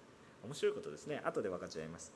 [0.46, 1.22] 面白いことですね。
[1.26, 2.14] 後で分かち合います。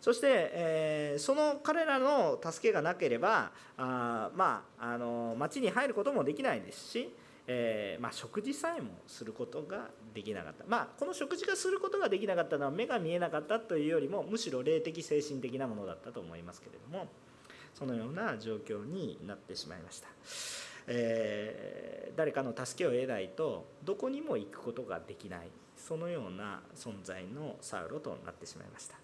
[0.00, 7.12] そして、えー、その彼らの助けがなければあまああの町に入ることもできないですし
[7.52, 17.08] えー、まあ、食事さえもすることができなかった、まあ、この食事がすることができなかったのは目が見えなかったというよりもむしろ霊的精神的なものだったと思いますけれども
[17.74, 20.06] そのような状況になってしまいました、
[20.86, 25.48] えー、誰かの助けを得ないとどこにも行くことができない。
[25.80, 28.96] そのような存在のサウロとなってしまいました。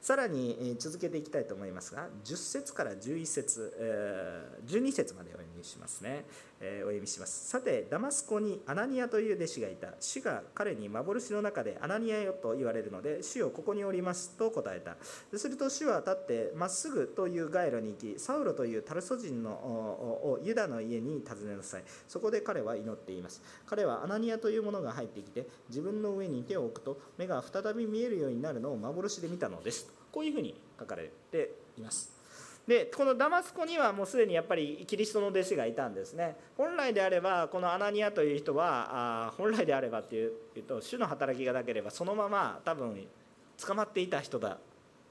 [0.00, 6.24] さらに続けていきたいと思いますが10節から11節12節までお読みしますね。
[6.60, 7.48] お読みします。
[7.48, 9.94] さてダマスコにアナニアという弟子がいた。
[9.98, 14.96] 主が彼に幻の中でアナニアよと言われるので主よここにおりますと答えた。
[15.38, 21.84] すると主は立ってまっすぐという街路に行きサウロというタルソ人のをユダの家に訪ねなさい。
[22.06, 23.42] そこで彼は祈っています。
[23.64, 29.90] 彼はアナニアというものが入ってきて自分の上に手を置くと目が再び見えるようになるのを幻で見たのです。
[30.12, 32.19] こういうふうに書かれています。
[32.66, 36.36] でこのダマスコにはもうすでにやっぱりキリストの弟子がいたんですね。
[36.56, 40.32] 本来であればこのアナニアという人はあ本来であればっていう
[40.66, 43.06] と主の働きがなければそのまま多分
[43.66, 44.58] 捕まっていた人だ。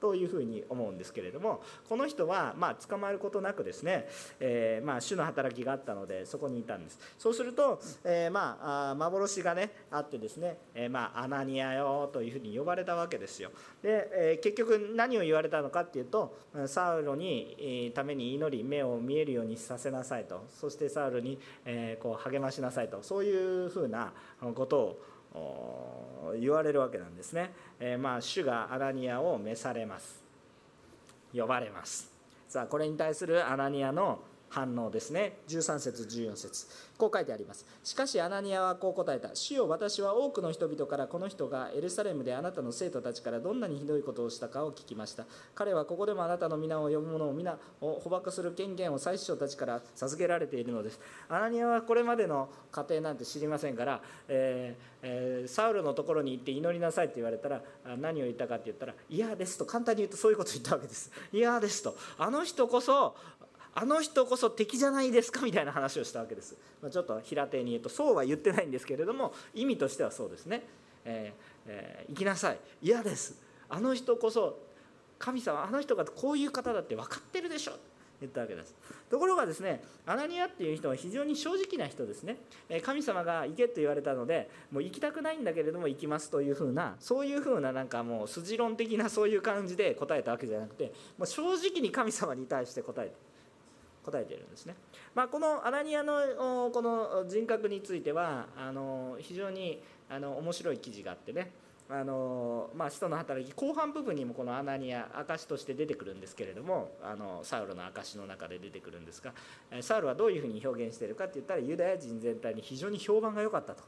[0.00, 4.08] というふうに思うんですけれどもこの人はま捕まることなくですね、
[4.40, 6.98] えー、ま主の働きがあったのでそこにいたんです。
[7.18, 13.50] そうすると、えー、まあ幻がねあってですね、えー、まアナニアよというふうに呼ばれたわけですよ。
[13.82, 16.36] で、え結局何を言われたのかっていうと
[16.66, 20.44] サウロにために祈り目を見えるようにさせなさいと。
[20.48, 23.02] そしてサウロに、えこう励ましなさいと。
[23.02, 24.12] そういうふうな
[24.54, 25.02] ことを
[26.38, 30.20] 言われるわけなんですね、えー、まあ主がアナニアを召されます。
[31.32, 32.10] 呼ばれます。
[32.48, 34.18] さあこれに対するアナニアの
[34.50, 35.38] 反応ですね。
[35.48, 36.66] 13節14節。
[36.98, 37.64] こう書いてあります。
[37.82, 39.34] しかしアナニアはこう答えた。
[39.34, 45.24] 主よ私は多くの人々からこの人がエルサレムであなたの生徒たちからどんなにひどいことをしたかを聞きました。
[45.54, 51.00] 彼はここでもあなたの皆を呼ぶ者を皆を捕獲する権限を祭司長たちから授けられているのです。
[51.28, 57.62] アナニアはこれまでの過程なんて知りませんから、えーえー、サウルのところに行って祈りなさいって言われたら
[57.98, 61.10] 何を言ったかって言ったら嫌ですと簡単に言うとそういうことを言ったわけです。
[61.32, 61.96] 嫌ですと。
[62.18, 63.14] あの人こそ
[63.74, 70.62] あの人こそ敵じゃないですかみたいな話をしたわけです、まあ、ちょっと平手に言うとそうは言ってないんですけれども意味としてはそうですね、
[71.04, 72.58] えーえー、行きなさい。
[72.82, 73.36] 嫌です。
[73.68, 74.58] あの人こそ
[75.18, 77.72] 神様あの人がこういう方だって分かってるでしょ。
[78.20, 78.74] 言ったわけです。
[79.08, 82.36] ところがですねアナニアっていう人は非常に正直な人ですね。
[82.82, 93.29] 神様が行けと言われたのでもう行きたくないんだけれども行きますというふうなそういうふうななんかもう筋論的なそういう感じで答えたわけじゃなくてもう正直に神様に対して答えて
[94.04, 94.74] 答えているんですね。
[95.14, 101.50] まあ、このアナニアのこの人格についてはあの非常にあの面白い記事があってね
[101.92, 109.32] あのまあ、使徒の働き後半部分にもこのアナニア証として出てくるんですけれどもあのサウルの証の中で出てくるんですが
[109.82, 113.82] サウルはどういうふうに表現しているかって言ったらユダヤ人全体に非常に評判が良かったと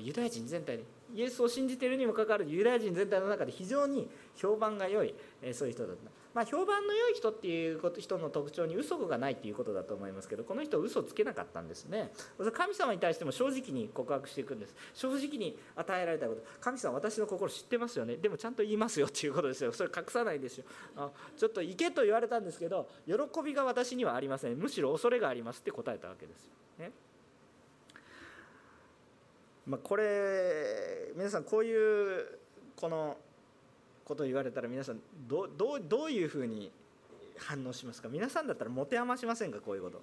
[0.00, 5.14] ユダヤ人全体にイエスを信じているにもかかわらずユダヤ人全体の中で非常に評判が良い
[5.52, 6.10] そういう人だった。
[6.36, 12.10] まあ、評判の良い人っていう人の特徴に嘘がないっていうことだと思いますけどこの人嘘つけなかったんですね。
[12.52, 14.74] 神様に対しても正直に告白していくんです。
[14.92, 16.42] 正直に与えられたこと。
[16.60, 18.16] 神様私の心知ってますよね。
[18.16, 19.72] でもちゃんと言いますよっていうことですよ。
[19.72, 20.66] それ隠さないですよ。
[20.98, 24.58] あちょっと行けと言われたんですけど喜びが私にはありません。
[24.58, 26.50] むしろ恐れがありますって答えたわけですよ。
[26.80, 26.92] ね。
[29.66, 32.38] まあ、これ皆さんこういう
[32.76, 33.16] この
[34.06, 36.70] ことを言われたら皆さんどどどういうふうに
[37.36, 38.08] 反応しますか？
[38.08, 39.58] 皆さんだったら持て余しませんか？
[39.60, 40.00] こういうこと。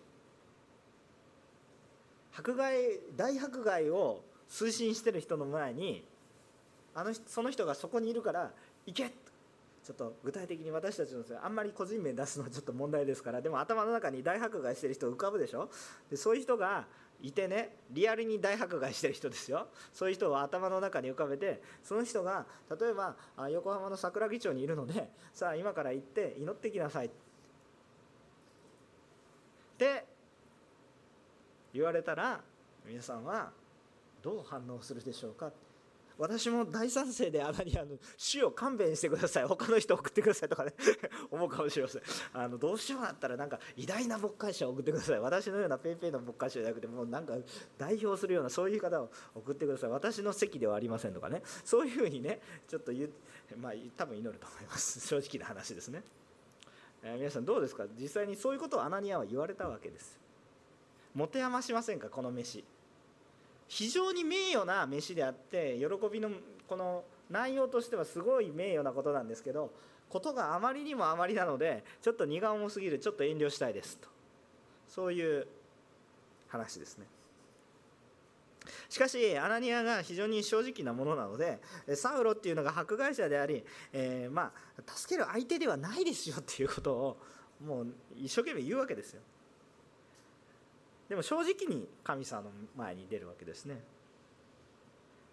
[2.36, 2.76] 迫害
[3.16, 6.04] 大迫害を推進してる人の前に
[6.94, 8.52] あのその人がそこにいるから
[8.86, 15.70] 行けちょっと具体的に私たちのあんまり個人名出すのはちょっと問題ですからでも頭の中に大迫害してる人浮かぶでしょ？
[16.10, 16.86] でそういう人が
[17.24, 19.68] いてねリアルに大迫害してる人ですよ。
[19.94, 22.46] そういう人を頭の中に浮かべてその人が
[22.80, 23.16] 例えば
[23.50, 27.08] 横浜の桜木町にいるのでさあ今から行って祈ってきなさい。
[27.08, 27.10] っ
[29.78, 30.06] て
[31.74, 32.42] 言われたら
[32.86, 33.52] 皆さんは
[34.22, 35.52] どう反応するでしょうか
[36.24, 39.44] 私も大賛成であナにあの主を勘弁してください。
[39.46, 40.74] 他の人送ってくださいとかね。
[41.30, 42.02] 思うかもしれません。
[42.32, 45.20] あのどうしようだったらなんか偉大な牧会者を送ってください。
[45.20, 47.36] 私のような paypay の牧会者じゃなくてもうなんか
[47.78, 49.90] 代表するようなそういう方を送ってください。
[49.90, 51.42] 私の席ではありませんとかね。
[51.66, 53.12] そういうふうにねちょっと言
[53.58, 55.02] まあ多分祈ると思います。
[55.06, 56.04] 正直な話ですね、
[57.04, 57.86] えー、皆さんどうですか？
[58.00, 60.18] 実際にそういうことをアナニアは言われたわけです。
[61.14, 62.10] 持て余しませんか？
[62.10, 62.64] この飯。
[63.68, 66.30] 非常に名誉な飯であって喜びの
[66.68, 69.72] この内容としてはすごい名誉なことなんですけど
[70.10, 74.08] ことがあまりにもあまりなのでちょっと荷が重すぎるちょっと遠慮したいですと。
[74.88, 75.48] そういう
[76.50, 77.08] 話ですね。
[78.88, 81.60] しかしアナニアが非常に正直なものなので
[81.96, 87.18] サウロっていうのが迫害者であり、えー、まあ助ける相手ではないですよっていうことを
[87.66, 89.22] もう一生懸命言うわけですよ。
[91.14, 93.84] でも正直に神様の前に出るわけですね。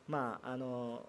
[0.06, 1.02] まああの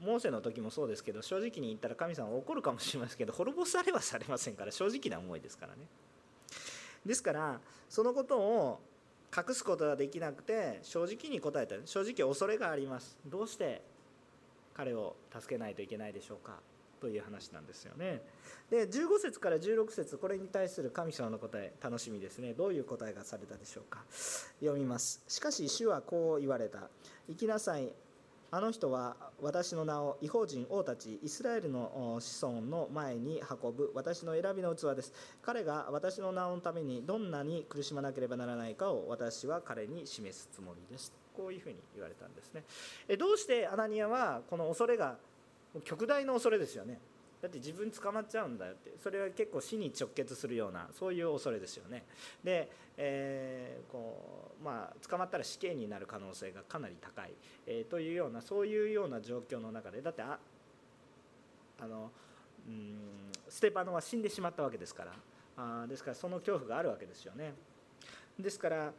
[0.00, 5.80] モーセの時もそうですけど正直に言ったら神様は怒るかもしれませんけど滅ぼされはされませんから正直な思いですからね。
[7.04, 8.80] ですからそのことを
[9.36, 11.74] 隠すことができなくて正直に答えた。
[11.84, 13.18] 正直恐れがあります。
[13.26, 13.82] どうして
[14.72, 16.60] 彼を助けないといけないでしょうか。
[17.00, 18.22] という話なんですよね。
[18.70, 22.54] で15節から16節これに対する神様の答え楽しみですね。
[22.54, 24.04] どういう答えがされたでしょうか。
[24.60, 25.22] 読みます。
[25.26, 26.88] しかし主はこう言われた。
[27.28, 27.92] 行きなさい。
[28.52, 33.92] あの人は私の名を違法人王たちイスラエルの子孫の前に運ぶ。
[33.94, 35.12] 私の選びの器です。
[35.40, 41.12] 彼が私の名のためにどんなに苦しまなければならないかを私は彼に示すつもりです。
[41.36, 42.64] こういうふうに言われたんですね。
[43.16, 45.16] どうしてアナニアはこの恐れが
[45.84, 46.98] 極大の恐れですよね。
[47.40, 48.92] だって自分捕まっちゃうんだよって。
[49.02, 52.04] それは結構死に直結するようなそういう恐れですよね。
[52.44, 57.32] で、えー、こうまあ捕まったら死刑になる可能性がかなり高い、
[57.66, 60.38] えー、というようなそういうような状況の中でだってあ
[61.80, 62.10] あの
[62.66, 65.12] うんステパノは死んでしまったわけですから。
[65.56, 67.54] あですからその恐怖があるわけですよね。
[68.38, 68.92] ですから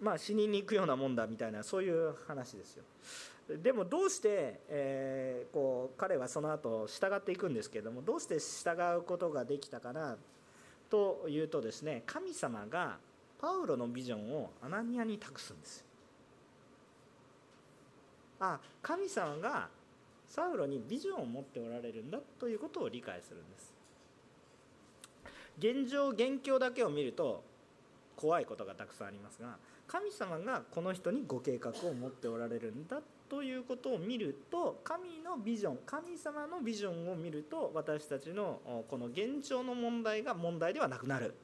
[0.00, 2.84] まあ死にに行くようなもんだみたいなそういう話ですよ。
[3.48, 10.16] でもどうして、えー、こう彼はその後従っていくんですけれどもどうして従うことができたかな
[10.90, 12.98] というとですね神様が
[13.40, 15.84] パウロのビジョンをアナニアに託すんです。
[18.40, 19.68] あ神様が
[20.26, 23.74] サウロにビジョンを持っておられるんだということを理解するんです。
[25.58, 27.42] 現状現況だけを見ると
[28.16, 41.34] 怖いことがたくさんありますが神様がこの人にご計画を持っておられるんだということを見ると神のビジョン神様のビジョンを見ると私たちのこの現状の問題が問題ではなくなる。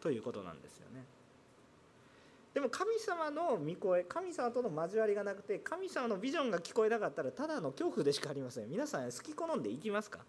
[0.00, 1.04] ということなんですよね。
[2.54, 8.70] でも神様の御声神様との交わりがなくて神様のビジョンが聞こえなかったらただの恐怖でしかありません。
[8.70, 10.20] 皆さん好き好んでいきますか？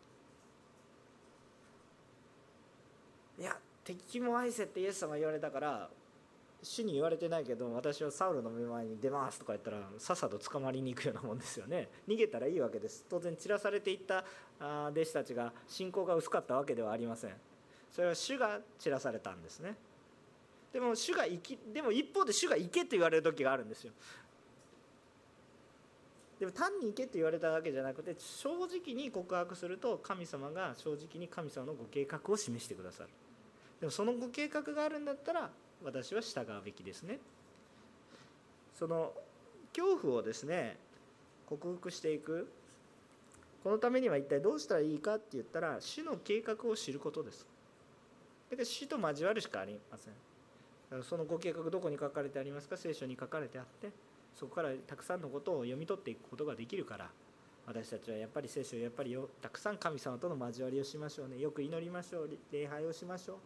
[3.39, 5.89] いや敵も愛せってイエス様言われたから
[6.68, 11.89] 主に言われてないけど私はサウルの目前に出ますとか言ったらさっさと捕まりに行くようなもんですよね。
[12.07, 13.05] 逃げたらいいわけです。
[13.09, 14.24] 当然散らされていった
[14.59, 17.34] 弟子たちが信仰が薄かったわけではありません。
[17.91, 19.76] それは主が散らされたんですね。
[20.74, 23.93] でも主が生きでも一方で主が行けと言われる時があるんですよ。
[26.39, 33.09] でも単に行けと言われたわけじゃなくて正直に告白すると神様が正直に神様のご計画を示してくださる。
[33.80, 35.49] でもそのご計画があるんだったら
[35.84, 37.19] 私は従うべきですね。
[38.73, 39.13] その
[39.75, 40.78] 恐怖をですね
[41.47, 42.51] 克服していく。
[43.63, 47.45] このためには一体どうしたらいいかって言ったら主の計画を知ることです。
[48.49, 51.03] だから主と交わるしかありません。
[51.03, 52.78] そのご計画どこに書かれてありますか？
[52.78, 53.91] 聖書に書かれてあって
[54.36, 57.09] そこからたくさんのことを読み取っていくことができるから
[57.65, 61.38] 私たちはやっぱり聖書をやっぱりよたくさん神様との交わりをしましょうね。
[61.39, 62.30] よく祈りましょう。
[62.51, 63.38] 礼拝をしましょう。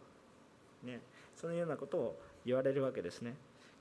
[0.82, 1.00] ね
[1.36, 3.34] そのようなことを言われるわけですね。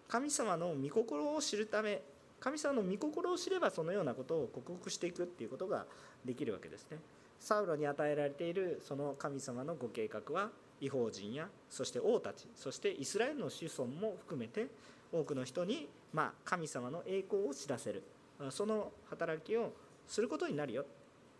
[0.07, 2.01] 神様の御心を知るため
[2.39, 5.85] 神様の御心を知ればそのようなことを克服していくっていうことが
[6.25, 6.97] できるわけですね。
[7.39, 10.49] サウロに与えられているその神様のご計画は
[10.79, 14.67] 違法人やそして王たちそしてイスラエルの子孫も含めて
[15.11, 18.03] 多くの人に、まあ、神様の栄光を知らせる。
[18.49, 19.71] その働きを
[20.07, 20.85] することになるよ。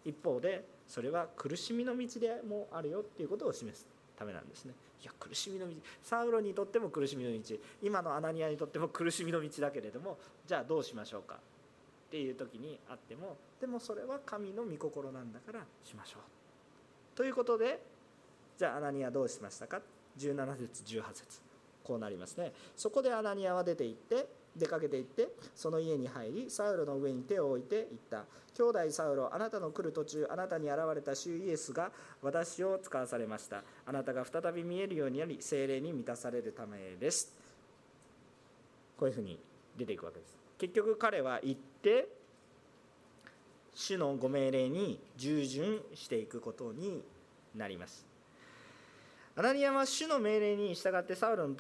[0.05, 3.88] 一方でそれは苦しみの道でもあるよっていうことを示す。
[4.22, 4.74] ためなんですね。
[5.02, 5.74] いや苦しみの道。
[6.04, 7.56] サウロにとっても苦しみの道。
[7.82, 11.36] 今のアナニアにとっても苦しみの道だけれどもじゃあどうしましょうか。
[11.36, 17.18] っていう時にあってもでもそれは神の御心なんだからしましょう。
[17.18, 17.82] ということで
[18.58, 19.82] じゃあアナニアどうしましたか
[20.18, 21.42] ？17節18節。
[21.84, 22.54] こうなりますね。
[22.76, 28.26] そこでアナニアは出て行って出かけて行ってその家に入りサウロの上に手を置いて言った。
[28.54, 31.89] 兄弟サウロあなたの来る途中あなたに現れた主イエスが
[32.22, 33.64] 私を使わされました。
[33.86, 37.34] あなたが再び見えるようになり精霊に満たされるためです。
[38.97, 39.39] こういうふうに
[39.78, 40.38] 出ていくわけです。
[40.58, 42.10] 結局彼は行って
[43.74, 47.02] 主のご命令に従順していくことに
[47.56, 48.11] なります。
[49.36, 51.56] アナニアは主の命令に従ってサウルの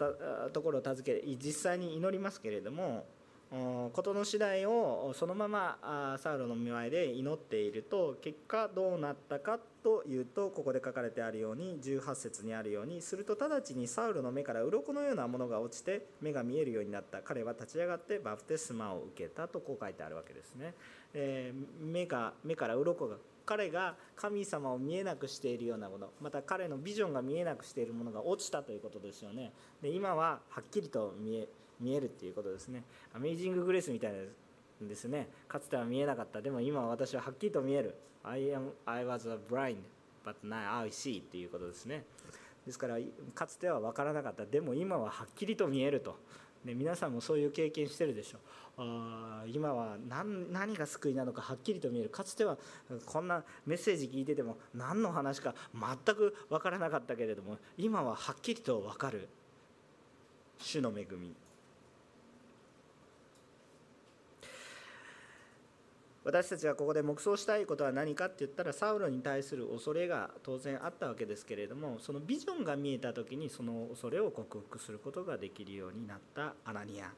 [0.51, 3.05] ところを助け実際に祈りますけれども
[3.93, 17.21] 事の次第をそのままサウルの見舞いで祈っていると結果どうなったかというとここで書かれてあるように18節にあるようにすると直ちにサウルの目から鱗のようなものが落ちて目が見えるようになった。
[17.21, 20.73] 彼は立ち上がってバプテスマを受けたとこう書いてあるわけですね、
[21.13, 29.51] え、目が目から鱗が彼が神様を見えなくしているようなものまた彼のビジョンが見えなくしているものが落ちたということですよね。
[29.81, 31.47] で今ははっきりと見え
[31.79, 32.83] 見えるっていうことですね。
[33.13, 34.19] アメイジンググレースみたいな
[34.87, 35.27] ですね。
[35.47, 36.41] かつては見えなかった。
[36.41, 37.95] でも今は私ははっきりと見える。
[38.23, 39.77] I, am, I was a blind
[40.23, 42.05] but now I see っていうことですね。
[42.65, 42.97] ですから
[43.33, 44.45] かつては分からなかった。
[44.45, 46.17] でも今ははっきりと見えると。
[46.65, 48.37] ね、皆さんもそういう経験してるでしょ。
[48.77, 52.09] あ今は何何が救いなのかはっきりと見える。
[52.09, 52.57] かつては
[53.05, 59.27] こんなメッセージ聞いてても何の話か全く分からなかったけれども今ははっきりと分かる。
[60.59, 61.35] 主の恵み。
[66.23, 77.11] 私たちがここで黙想したいことは何かって言ったらサウロに対する恐れが当然あったわけですけれどもそのビジョンが見えた時にその恐れを克服することができるようになったアナニア。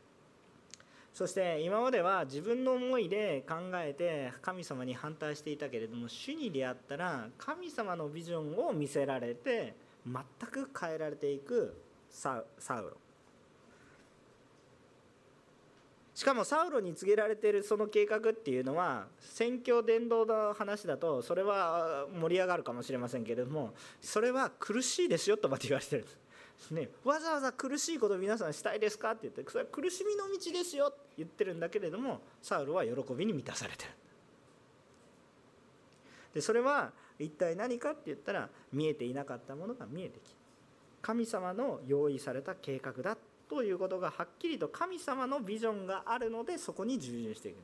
[1.13, 9.75] そして今までは自分の思いで考えて神様に反対していたけれども主に出会ったら神様のビジョンを見せられて
[10.07, 10.15] 全
[10.49, 11.79] く変えられていく
[12.09, 12.45] サウ
[12.81, 13.02] ロ。
[16.15, 26.03] しかもサウロに告げられているその計画っていうのは宣教伝道の話だとそれは盛り上がるかもしれませんけれどもそれは苦しいですよとまで言われてる。
[26.03, 26.11] んで
[26.59, 33.91] すね、わざわざ苦しいこと皆さんしたいですかって言ってそれは苦しみの道ですよって言ってるんだけれどもサウルは喜びに満たされてる。
[36.35, 40.35] でそれは一体何かって言ったら見えていなかったものが見えてき
[41.01, 43.17] 神様の用意された計画だっ
[43.53, 47.57] ということがはっきりと神様のビジョンがあるのでそこに従順していく。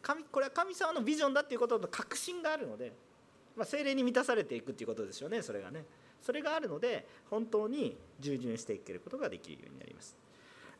[0.00, 2.92] 神これは神様のビジョンだっていうことの確信があるので、
[3.56, 5.84] まあ、精霊に満たされていくっていうことですよねそれがね。
[6.22, 10.16] それがあるので本当に従順していけることができるようになります。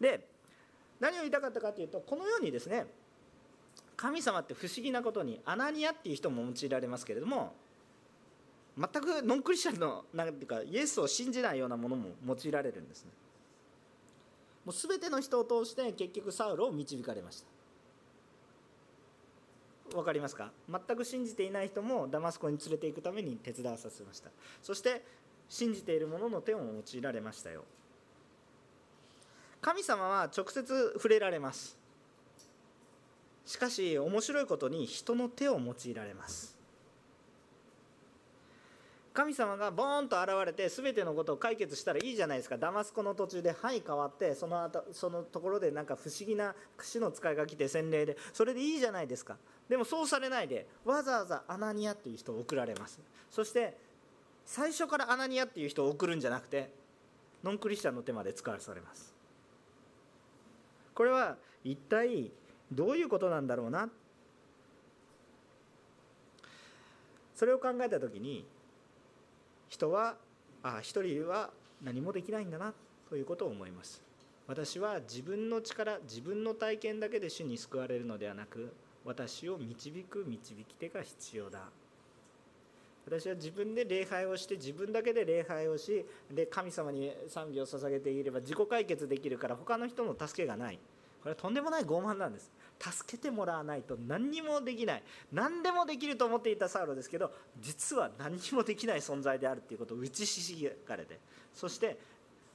[0.00, 0.24] で
[1.00, 2.86] 何を言いたかったかというとこのようにですね
[3.96, 7.54] 神様って不思議なことにアナニアっていう人も用いられますけれども
[8.78, 13.10] 全くノンクリスチャンのなんていうかイエスを信じないようなものも用いられるんですね。
[14.68, 17.46] もう全ての人を通して結局サウロを導かれました。
[19.96, 20.52] 分かりますか？
[20.70, 24.28] 全く信じていない人もダマスコに連れていくために手伝わさせました。
[24.62, 25.02] そして
[25.48, 27.64] 信じている者の手を用いられましたよ。
[29.62, 31.78] 神様は直接触れられます。
[33.46, 36.57] しかし面白いことに人の手を用いられます。
[39.18, 42.56] 神様がボーンと現れて全てのことを解決したらいいじゃないですか。
[42.56, 48.16] ダマスコの途中で「はい」変わってその後そのところでなんか不思議な死の使いが来て洗礼で。
[48.32, 49.36] それでいいじゃないですか。
[49.68, 53.00] でもそうされないでわざわざアナニアっていう人を送られます。
[53.28, 53.76] そして
[54.46, 56.72] 最初からアナニアっていう人を送るんじゃなくて
[57.42, 59.12] ノンクリスチャンの手まで使わされます。
[60.94, 62.30] これは一体
[62.70, 63.90] どういうことなんだろうな。
[67.34, 68.46] それを考えた時に
[69.68, 70.16] 人は
[70.62, 71.50] あ一人は
[71.82, 72.72] 何もできないんだな
[73.08, 74.02] ということを思います。
[74.46, 78.72] 私は自分の力自分の体験だけで主に救われるのではなく
[79.04, 81.60] 私を導く導き手が必要だ。
[83.06, 90.78] 私は自分で礼拝をして自分だけで礼拝をしで神様に賛美を捧げていれば自己解決できるから他の人の助けがない。
[91.22, 92.50] これはとんでもない傲慢なんです。
[92.78, 95.02] 助けてもらわないと何にもできない。
[95.32, 101.18] 何でもできると思っていたサウロですけど実は何にもできない存在であるっていうことを打ちひしがれて。
[101.54, 101.98] そして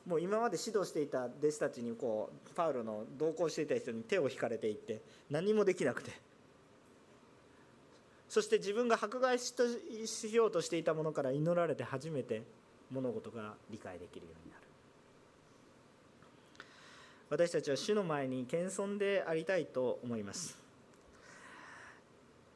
[0.06, 6.12] もう今まで指導していた弟子たちにこうパウロの同行していた人に手を引かれていって何もできなくて。
[8.30, 9.54] そして自分が迫害し
[10.34, 12.42] ようとしていたものから祈られて初めて
[12.90, 14.43] 物事が理解できるようになる
[17.34, 20.56] 私たちは主の前に謙遜でありたいと思います。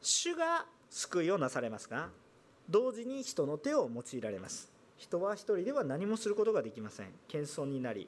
[0.00, 2.10] 主が救いをなされますが
[2.70, 4.70] 同時に人の手を用いられます。
[4.96, 7.06] 人は一人では何もすることができません。
[7.26, 8.06] 謙遜になり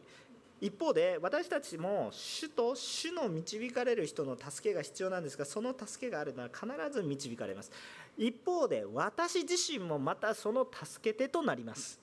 [0.61, 7.73] 一方で私たちも主と主の導かれる人の助けが必要なんですがその助けがあるなら必ず導かれます。
[8.16, 11.99] 一方で私自身もまたその助け手となります。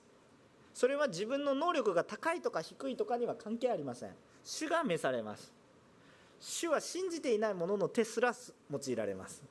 [0.74, 4.10] それは自分の能力が高いとか低いとかには関係ありません。
[4.48, 5.52] 主が召されます。
[6.40, 8.34] 主は信じていない者の手すら
[8.70, 9.42] 用いられます。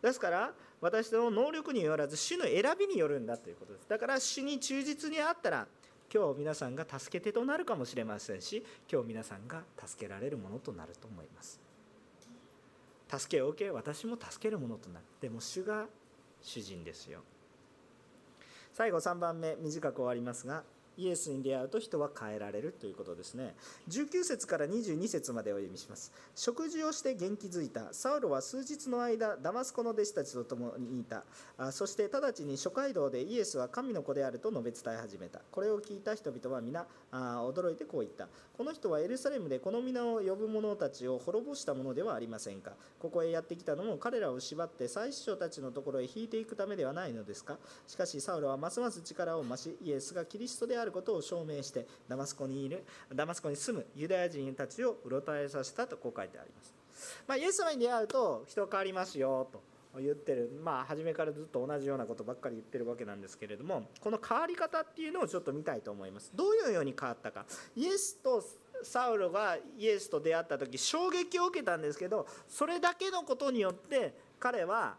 [0.00, 3.88] ですから私の能力によらず主の選びによるんだということです。
[3.88, 5.66] だから主に忠実にあったら
[6.14, 11.58] 今日皆さんが助け手となるかもしれませんし今日皆さんが助けられるものとなると思います。
[13.08, 15.04] 助けを受け私も助けるものとなる。
[15.20, 15.86] でも主が
[16.40, 17.22] 主人ですよ。
[18.72, 20.62] 最後3番目短く終わりますが
[20.96, 23.54] イエスに出会うと人は変えられるということですね。
[23.88, 26.12] 19節から22節までお読みします。
[26.34, 27.92] 食事をして元気づいた。
[27.92, 31.24] サウロは数日の間ダマスコの弟子たちと共にいた。
[31.58, 35.40] あそして直ちに諸街道でイエスは神の子であると述べ伝え始めた。
[35.50, 38.28] これを聞いた人々は皆あ驚いてこう言った。
[38.56, 42.72] この人はエルサレムでこの皆を呼ぶ者たちを滅ぼしたものではありませんか。
[43.00, 47.58] ここへやってきたのも彼らを縛って祭司長たちのところへ引いていくためではないのですか。
[47.86, 56.74] しかしサウロはますます力を増しイエスがキリストであるあることを証明してダマスコにいるダマスコに住むユダヤ人たちをうろたえさせたとこう書いてあります、
[57.26, 59.62] まあ、イエス様に出会うと人変わりますよと
[60.00, 60.50] 言ってる。
[60.62, 66.32] まあ初めからずっと同じようなことばっかり言ってるわけなんですけれどもこの変わり方っていうのをちょっと見たいと思います。
[66.34, 67.46] どういうように変わったか。
[67.76, 68.42] イエスと
[68.82, 74.96] サウロがイエスと出会った時衝撃を受けたんですけどそれだけのことによって彼は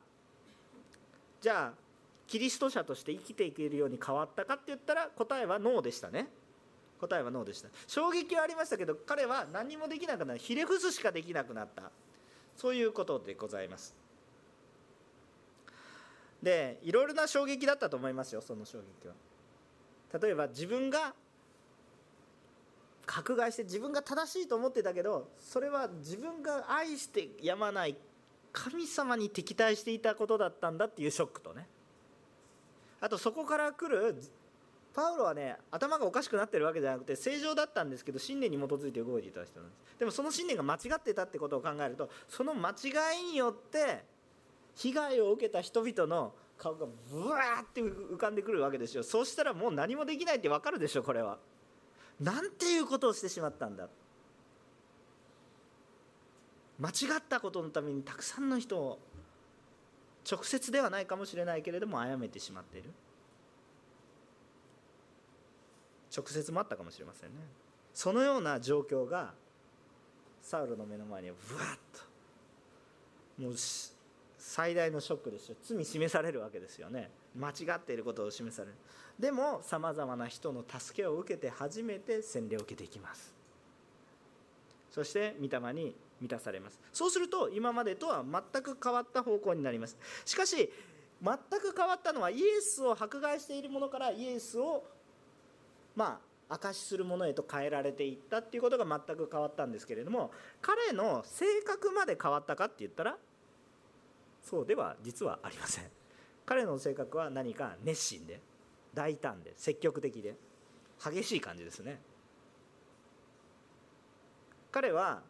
[1.42, 1.85] じゃあ
[2.28, 6.28] キリスト者として生きていけるように変わったかって言ったら答えはノーでしたね。
[6.99, 7.69] 答えはノーでした。
[7.88, 10.39] 衝撃はありましたけど彼は何もできなくなる。
[10.39, 11.91] ひれ伏すしかできなくなった。
[12.55, 13.93] そういうことでございます。
[16.41, 19.13] でいろいろな衝撃だったと思いますよその衝撃は。
[20.21, 21.13] 例えば自分が
[23.07, 27.95] 迫害して自分が正しいと思ってたけどそれは自分が愛してやまない
[28.53, 31.67] 神様に敵対していたことだったんだっていうショックとね。
[33.02, 34.16] あとそこから来る
[34.93, 40.00] パウロはね頭がおかしくなってるわけじゃなくて正常だったんですけど信念に基づいて動いていた人なんです。
[40.00, 44.04] でもその信念が間違ってたってことを考えるとその間違いによって
[44.76, 49.04] 被害を受けた人々の顔がブワーって浮かんでくるわけですよ。
[49.04, 51.38] そうしたらもう何もできないって分かるでしょこれは。
[52.20, 53.89] なんていうことをしてしまったんだ。
[56.80, 59.00] 間違ったことのためにたくさんの人を
[60.30, 62.89] 直接ではないかもしれないけれども殺めてしまっている。
[66.15, 67.36] 直接もあったかもしれませんね。
[67.93, 69.34] そのような状況が
[70.41, 73.53] サウルの目の前にブワッともう
[74.38, 75.55] 最大のショックですよ。
[75.61, 77.09] 罪示されるわけですよね。
[77.38, 78.76] 間違っていることを示される。
[79.19, 83.34] でもさまざまな人の助けを受けて初めて洗礼を受けていきます。
[84.91, 86.80] そして御霊に満たされます。
[86.93, 89.97] そうすると今までとは全く変わった方向になります。
[90.26, 90.72] しかし
[91.22, 94.84] 全く変わったのはイエスを迫害しているものからイエスを
[95.95, 103.18] まあ証しするものへと変えられていったっていうことが全く変わったんですけれども彼の性格まで変わったかって言ったら
[104.43, 105.86] そうでは実はありません。
[106.45, 108.39] 彼の性格は何か熱心で
[108.93, 110.36] 大胆で積極的で
[111.03, 111.99] 激しい感じですね。
[114.72, 115.24] 彼は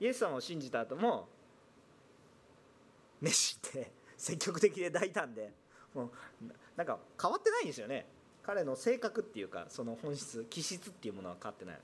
[0.00, 1.28] イエス様を信じた後も
[3.20, 5.52] 熱心で積極的で大胆で
[5.94, 6.10] もう
[6.76, 8.06] なんか変わってないんですよね。
[8.42, 11.78] 彼の性格っていうかその本質気質っていうものは変わってない。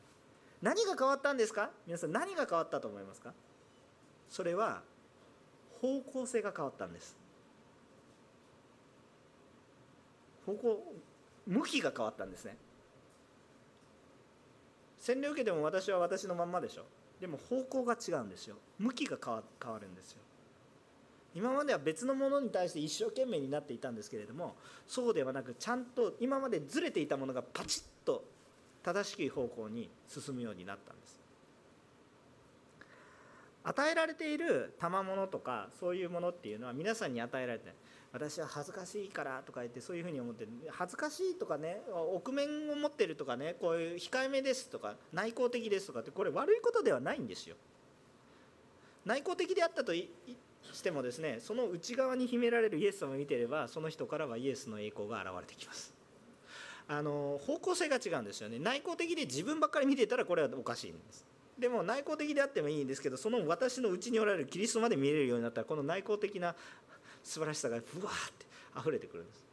[0.60, 1.70] 何が変わったんですか？
[1.86, 3.32] 皆さん何が変わったと思いますか？
[4.28, 4.82] それは
[5.80, 7.16] 方向性が変わったんです。
[10.46, 10.94] 方向
[11.46, 12.56] 向きが変わったんですね。
[15.00, 16.84] 洗礼受けても私は私のまんまでしょ。
[17.22, 18.56] でも方向が違うんですよ。
[18.80, 19.32] 向きが変
[19.72, 20.18] わるんですよ。
[21.36, 24.56] 今までは別のものに対して一生懸命になっていたんですけれども
[24.88, 28.24] そうではなくちゃんと今までずれていたものがパチッと
[28.82, 31.20] 正しい方向に進むようになったんです。
[33.62, 37.74] 与えられている賜物とかそういうものっていうのは皆さんに与えられてない。
[38.12, 41.80] 私は恥ずかしいからとか言ってそういうふうに思って恥ずかしいとかね
[42.14, 47.56] 臆面を持ってるとかねこういう控えめですとか内向的ですとかってこれ悪いことではないんですよ。
[49.06, 50.06] 内向的であったとし
[50.82, 55.94] てもですねその内側に秘められるイエス様を見てればその人からはイエスの栄光が現れてきます。
[56.88, 58.58] あの方向性が違うんですよね。
[58.58, 61.24] 内向的で自分ばっかり見てたらこれはおかしいんです。
[61.58, 66.54] でも内向的であってもいいんですけどその私の内におられるキリストまで見えるようになったらこの内向的な
[67.22, 68.46] 素晴らしさがぶわーって
[68.78, 69.52] 溢れてくるんです。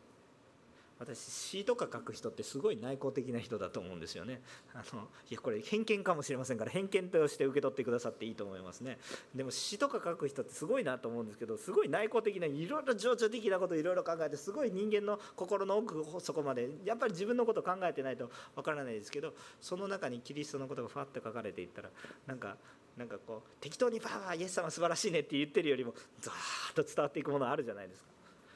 [0.99, 4.41] 私詩とか書く人ってすごい内向的な人だと思うんですよね。
[4.73, 8.99] あのいやこれ偏見かもしれませんから偏見として受け取ってくださっていいと思いますね。
[9.33, 21.89] でも詩とか書く人ってすごいなと思うんですけどすごい内向的ないろいろ情緒的なこといろいろ考えてすごい人間の心の奥底までやっぱり自分のこと考えてないとわからないですけどその中にキリストのことがファッと書かれていったら
[22.27, 22.57] なんか
[22.99, 28.09] なんかこう適当にパワーイエス様素晴らしいねって言ってるよりもザーッと伝わっていくものあるじゃないですか。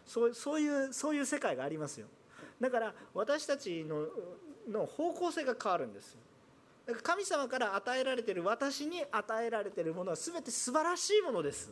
[0.05, 2.07] そうそういうそういう世界がありますよ。
[2.59, 4.05] だから私たちの
[4.69, 6.17] の方向性が変わるんです
[6.85, 11.71] だか神様から与えられてる私に与えられてるものは全て素晴らしいものです。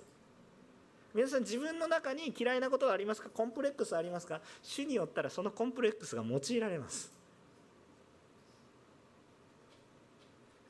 [1.13, 3.30] 皆さん自分の中に嫌いなことがありますか？
[3.30, 4.39] コンプレックスありますか？
[4.63, 7.11] 主によったらそのコンプレックスが用いられます。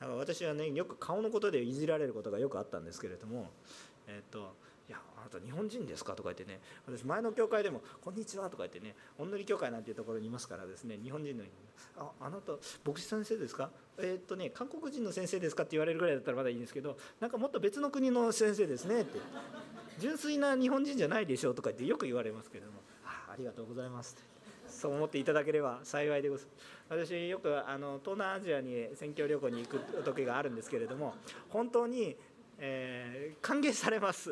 [0.01, 3.51] だから私はねよく顔のことでいじられることがよくあったんですけれども
[4.07, 4.55] えっ、と
[4.89, 11.43] いやあなた日本人ですか?」とか言ってね私前の教会でも「こんにちは」とか言ってねおんぬり教会なんていうところにいますからですね日本人の
[11.97, 19.19] 「ああなた牧師先生ですか?」えー、っとね韓国人の先生ですかって言われるぐらいだったらまだいいんですけどなんかもっと別の国の先生ですねって
[19.99, 24.30] 純粋な日本人じゃないでしょうとか言ってよく言われますけれども「あありがとうございます」って
[24.81, 26.45] そう思っていただければ幸いでござい
[26.89, 27.07] ます。
[27.07, 31.13] 私よくあの東南アジアに宣教旅行に行く時があるんですけれども
[31.49, 32.17] 本当に、
[32.57, 34.31] えー、歓迎されます。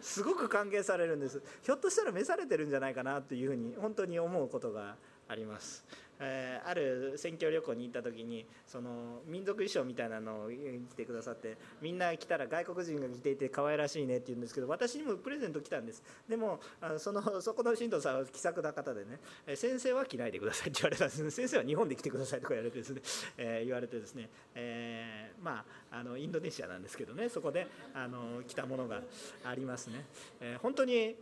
[0.00, 1.42] すごく歓迎されるんです。
[1.62, 4.96] ひょっとしたら召されてるんじゃないかなというふうに本当に思うことが
[5.28, 5.84] あります。
[6.24, 16.02] えー、ある選挙旅行に行った時にその民族衣装みたいなのを着てくださってみんな来たら外国人が着ていて可愛らしいねって言うんですけど私にもプレゼント来たんです。
[16.28, 21.30] でもあそのそこの神道さんは気さくな方でねえ先生は着ないでくださいって言われたんです。
[21.32, 23.02] 先生は日本で来てくださいとか言われてですね、
[23.36, 29.02] えー、言われてですね、えー、まああのインドネシアなんですけどねそこであの着たものが
[29.44, 30.04] ありますね、
[30.40, 31.16] えー、本当に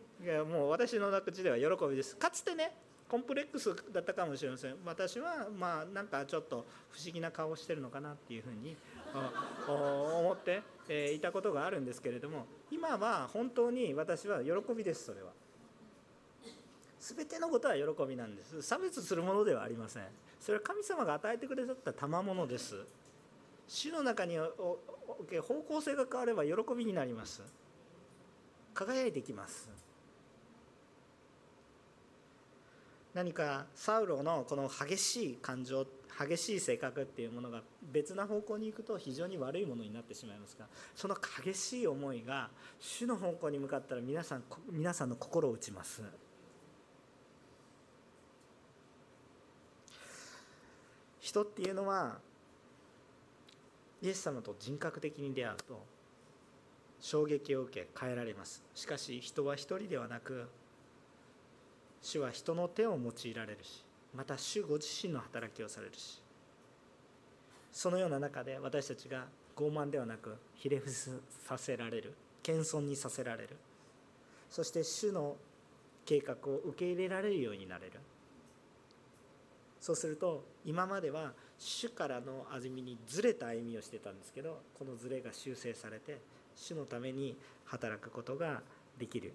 [0.46, 2.16] もう私の口では喜びです。
[2.16, 4.76] かつてねコンプレックスだったかもしれません。
[4.84, 8.76] 私はまあなんかちょっと不思議な顔をしてるのかなっていうふうに
[9.66, 15.32] 思っていたことがあるんですけれども今は本当に私は喜びですそれは。
[17.00, 18.62] 全てのことは喜びなんです。
[18.62, 20.04] 差別するものではありません。
[20.38, 22.84] それは神様が与えてくださった賜物です。
[23.70, 24.50] 主の中にお
[25.46, 27.42] 方向性が変われば喜びになります
[28.74, 29.70] 輝いてきます
[33.14, 35.86] 何かサウロのこの激しい感情
[36.18, 46.02] 激しい性格っていうものが別な方向に行くと非常に悪いものになってしまいますがその激しい思いが主の方向に向かったら皆さん皆さんの心を打ちます。
[51.20, 52.18] 人っていうのは
[54.02, 55.84] イエス様と人格的に出会うと
[57.00, 58.62] 衝撃を受け変えられます。
[58.74, 60.48] しかし人は一人ではなく
[62.02, 63.84] 主は人の手を用いられるし
[64.14, 66.22] また主ご自身の働きをされるし。
[67.72, 69.26] そのような中で私たちが
[69.56, 73.56] 傲慢ではなくひれ伏させられる謙遜にさせられる。
[74.48, 75.36] そして主の
[76.04, 77.92] 計画を受け入れられるようになれる。
[79.80, 86.18] そうすると今までは主からの歩みにずれた歩みをしてたんですけどこのずれが修正されて
[86.54, 88.62] 主のために働くことが
[88.98, 89.32] できる。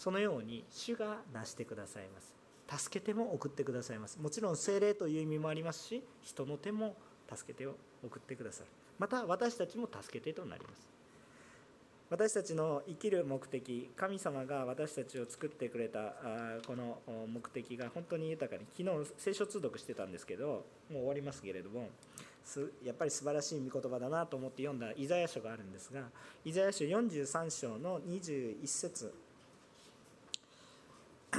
[0.00, 2.34] そのように主がなしてくださいます。
[2.82, 4.18] 助けても送ってくださいます。
[4.18, 6.96] もちろん精霊という意味もありますし人の手も
[7.30, 8.66] 助けてを送ってくださる。
[8.98, 10.88] また私たちも助けてとなります。
[12.08, 16.14] 私たちの生きる目的神様が私たちを作ってくれた
[16.66, 16.96] この
[17.28, 21.90] 目的が本当に豊かに昨日聖書通読してたんですけどもう終わりますけれども
[22.82, 26.00] やっぱり素晴らしい御言葉だなと思って読んだイザヤ書があるんですが
[26.44, 29.14] イザヤ書43章の21節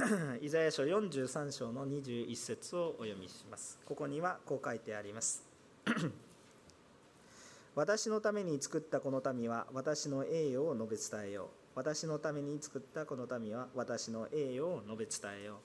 [0.42, 3.78] イザヤ書43章の21節をお読みします。
[3.84, 5.44] ここにはこう書いてあります。
[7.76, 11.48] 私のために作ったこの民は私の栄誉を述べ伝えよう。
[11.76, 15.56] 私のために作ったこの民は私の栄誉を述べ伝えよう。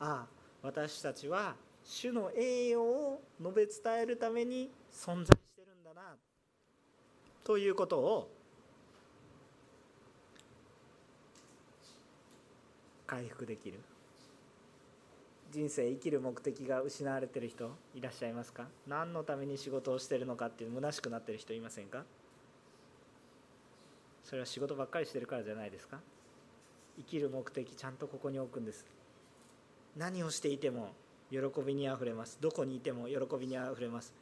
[0.00, 0.28] ああ、
[0.62, 6.16] 私たちは主の栄誉を述べ伝えるために存在してるんだな。
[7.44, 8.30] ということを
[13.06, 13.80] 回復できる？
[15.52, 18.66] 人生生きる目的が失われてる人いらっしゃいますか？
[18.88, 22.04] 何のために仕事をしてるのかっていう虚しくなってる人いませんか？
[24.24, 26.00] それは仕事ばっかりしてるからじゃないですか？
[26.96, 28.86] 生きる目的ちゃんとここに置くんです。
[29.96, 30.92] 何をしていても
[31.30, 32.38] 喜びにあふれます。
[32.40, 34.14] どこにいても喜びにあふれます。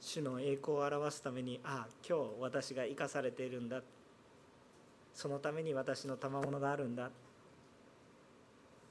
[0.00, 3.80] 主の栄光を表すためにああ今日私が生かされているんだ。
[5.14, 7.10] そのために私の賜物があるんだ。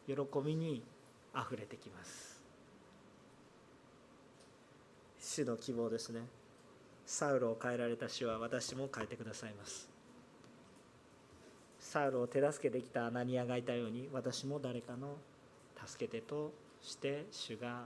[0.07, 0.83] 喜びに
[1.33, 2.41] あふれてきます。
[5.19, 6.21] 主の希望ですね。
[7.05, 9.89] サウロを変えられた主は私も変えてくださいます。
[11.79, 15.15] サウロを手助けできたアナニアがいたように私も誰かの
[15.85, 17.85] 助けてとして主が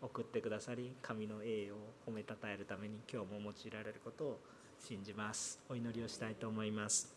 [0.00, 4.40] 送ってくださり神の栄誉を褒めたたえるために今日も用いられることを
[4.80, 5.60] 信じます。
[5.68, 7.12] お祈りをしたいと思います。